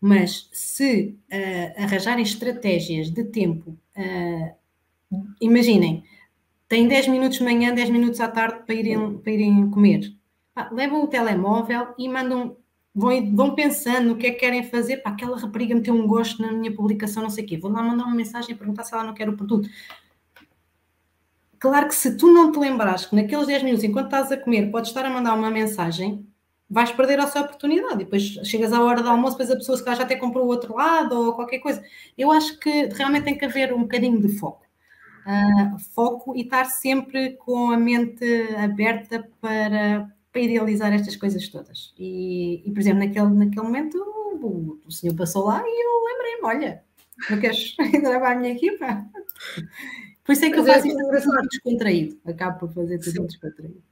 Mas 0.00 0.48
se 0.52 1.16
uh, 1.32 1.82
arranjarem 1.82 2.22
estratégias 2.22 3.10
de 3.10 3.24
tempo, 3.24 3.76
uh, 3.96 4.56
imaginem, 5.40 6.04
têm 6.68 6.88
10 6.88 7.08
minutos 7.08 7.38
de 7.38 7.44
manhã, 7.44 7.74
10 7.74 7.90
minutos 7.90 8.20
à 8.20 8.28
tarde 8.28 8.64
para 8.64 8.74
irem, 8.74 9.18
para 9.18 9.32
irem 9.32 9.70
comer. 9.70 10.12
Ah, 10.54 10.70
levam 10.72 11.04
o 11.04 11.06
telemóvel 11.06 11.94
e 11.98 12.08
mandam 12.08 12.56
vão, 12.94 13.34
vão 13.34 13.54
pensando 13.54 14.08
no 14.08 14.16
que 14.16 14.26
é 14.26 14.30
que 14.30 14.40
querem 14.40 14.64
fazer. 14.64 14.98
Pá, 14.98 15.10
aquela 15.10 15.38
rapariga 15.38 15.74
meteu 15.74 15.94
um 15.94 16.06
gosto 16.06 16.42
na 16.42 16.52
minha 16.52 16.74
publicação, 16.74 17.22
não 17.22 17.30
sei 17.30 17.44
o 17.44 17.46
quê. 17.46 17.56
Vou 17.56 17.70
lá 17.70 17.82
mandar 17.82 18.04
uma 18.04 18.14
mensagem 18.14 18.54
e 18.54 18.58
perguntar 18.58 18.84
se 18.84 18.94
ela 18.94 19.04
não 19.04 19.14
quer 19.14 19.28
o 19.28 19.36
produto. 19.36 19.68
Claro 21.58 21.86
que 21.88 21.94
se 21.94 22.16
tu 22.16 22.32
não 22.32 22.50
te 22.50 22.58
lembrares 22.58 23.06
que 23.06 23.14
naqueles 23.14 23.46
10 23.46 23.62
minutos, 23.62 23.84
enquanto 23.84 24.06
estás 24.06 24.32
a 24.32 24.36
comer, 24.36 24.70
podes 24.70 24.90
estar 24.90 25.04
a 25.04 25.10
mandar 25.10 25.34
uma 25.34 25.50
mensagem, 25.50 26.26
vais 26.68 26.90
perder 26.90 27.20
a 27.20 27.26
sua 27.28 27.42
oportunidade. 27.42 27.94
E 27.94 28.04
depois 28.04 28.22
chegas 28.22 28.72
à 28.72 28.82
hora 28.82 29.02
do 29.02 29.08
almoço, 29.08 29.36
depois 29.36 29.50
a 29.50 29.56
pessoa 29.56 29.78
se 29.78 29.84
calhar 29.84 29.98
já 29.98 30.04
até 30.04 30.16
comprou 30.16 30.44
o 30.44 30.48
outro 30.48 30.74
lado 30.74 31.12
ou 31.16 31.34
qualquer 31.34 31.60
coisa. 31.60 31.82
Eu 32.18 32.32
acho 32.32 32.58
que 32.58 32.86
realmente 32.86 33.24
tem 33.24 33.38
que 33.38 33.44
haver 33.44 33.72
um 33.72 33.82
bocadinho 33.82 34.20
de 34.20 34.36
foco. 34.38 34.62
Uh, 35.24 35.78
foco 35.94 36.34
e 36.34 36.42
estar 36.42 36.64
sempre 36.64 37.34
com 37.36 37.70
a 37.70 37.76
mente 37.76 38.24
aberta 38.56 39.24
para, 39.40 40.10
para 40.32 40.40
idealizar 40.40 40.92
estas 40.92 41.14
coisas 41.16 41.46
todas. 41.48 41.94
E, 41.98 42.62
e 42.66 42.70
por 42.72 42.80
exemplo, 42.80 43.00
naquele, 43.00 43.28
naquele 43.28 43.62
momento 43.62 43.98
o, 43.98 44.80
o 44.86 44.90
senhor 44.90 45.14
passou 45.14 45.44
lá 45.46 45.62
e 45.64 45.84
eu 45.84 46.04
lembrei-me, 46.04 46.44
olha, 46.44 46.84
não 47.30 47.38
queres 47.38 47.76
entrar 47.94 48.18
para 48.18 48.32
a 48.32 48.34
minha 48.34 48.52
equipa? 48.52 49.06
Por 50.24 50.32
isso 50.32 50.44
é 50.44 50.50
que 50.50 50.58
eu 50.58 50.64
faço 50.64 50.86
isto 50.86 50.98
tudo 50.98 51.48
descontraído. 51.50 52.20
Acabo 52.24 52.60
por 52.60 52.72
fazer 52.72 52.98
tudo 52.98 53.10
Sim. 53.10 53.26
descontraído. 53.26 53.82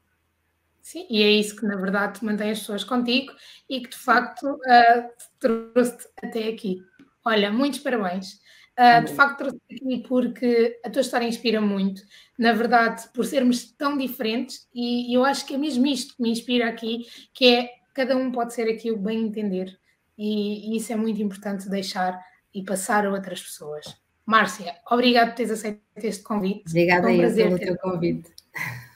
Sim, 0.80 1.06
e 1.10 1.22
é 1.22 1.30
isso 1.30 1.56
que 1.56 1.66
na 1.66 1.76
verdade 1.76 2.24
mantém 2.24 2.50
as 2.50 2.60
pessoas 2.60 2.84
contigo 2.84 3.32
e 3.68 3.80
que 3.80 3.90
de 3.90 3.98
facto 3.98 4.44
uh, 4.44 5.10
trouxe-te 5.40 6.08
até 6.22 6.48
aqui. 6.48 6.78
Olha, 7.24 7.52
muitos 7.52 7.80
parabéns. 7.80 8.40
Uh, 8.80 9.04
de 9.04 9.12
facto, 9.12 9.36
trouxe 9.36 9.58
aqui 9.70 10.04
porque 10.08 10.80
a 10.82 10.88
tua 10.88 11.02
história 11.02 11.26
inspira 11.26 11.60
muito. 11.60 12.00
Na 12.38 12.54
verdade, 12.54 13.10
por 13.12 13.26
sermos 13.26 13.70
tão 13.72 13.98
diferentes, 13.98 14.66
e 14.74 15.14
eu 15.14 15.22
acho 15.22 15.44
que 15.44 15.52
é 15.52 15.58
mesmo 15.58 15.86
isto 15.86 16.16
que 16.16 16.22
me 16.22 16.30
inspira 16.30 16.66
aqui, 16.66 17.06
que 17.34 17.46
é 17.46 17.68
cada 17.92 18.16
um 18.16 18.32
pode 18.32 18.54
ser 18.54 18.70
aqui 18.70 18.90
o 18.90 18.96
bem 18.96 19.26
entender, 19.26 19.78
e, 20.16 20.72
e 20.72 20.76
isso 20.78 20.94
é 20.94 20.96
muito 20.96 21.20
importante 21.20 21.68
deixar 21.68 22.18
e 22.54 22.64
passar 22.64 23.04
a 23.04 23.10
outras 23.10 23.42
pessoas. 23.42 23.84
Márcia, 24.24 24.74
obrigado 24.90 25.28
por 25.28 25.34
teres 25.34 25.52
aceito 25.52 25.80
este 25.96 26.22
convite. 26.22 26.62
Obrigada 26.66 27.08
um 27.08 27.10
eu 27.10 27.34
pelo 27.34 27.58
teu 27.58 27.76
convite. 27.76 28.30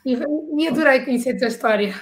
E, 0.06 0.16
e 0.58 0.68
adorei 0.68 1.04
conhecer 1.04 1.34
a 1.34 1.38
tua 1.38 1.48
história. 1.48 1.94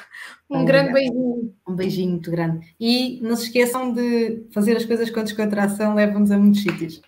Um 0.48 0.64
grande 0.64 0.92
beijinho. 0.92 1.54
Um 1.66 1.74
beijinho 1.74 2.10
muito 2.10 2.30
grande. 2.30 2.74
E 2.78 3.20
não 3.22 3.34
se 3.34 3.44
esqueçam 3.44 3.92
de 3.92 4.46
fazer 4.52 4.76
as 4.76 4.84
coisas 4.84 5.10
com 5.10 5.24
descontração, 5.24 5.94
leva-nos 5.94 6.30
a 6.30 6.38
muitos 6.38 6.62
sítios. 6.62 7.00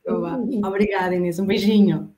Então, 0.00 0.48
Obrigada, 0.64 1.14
Inês. 1.14 1.38
Um 1.38 1.46
beijinho. 1.46 2.14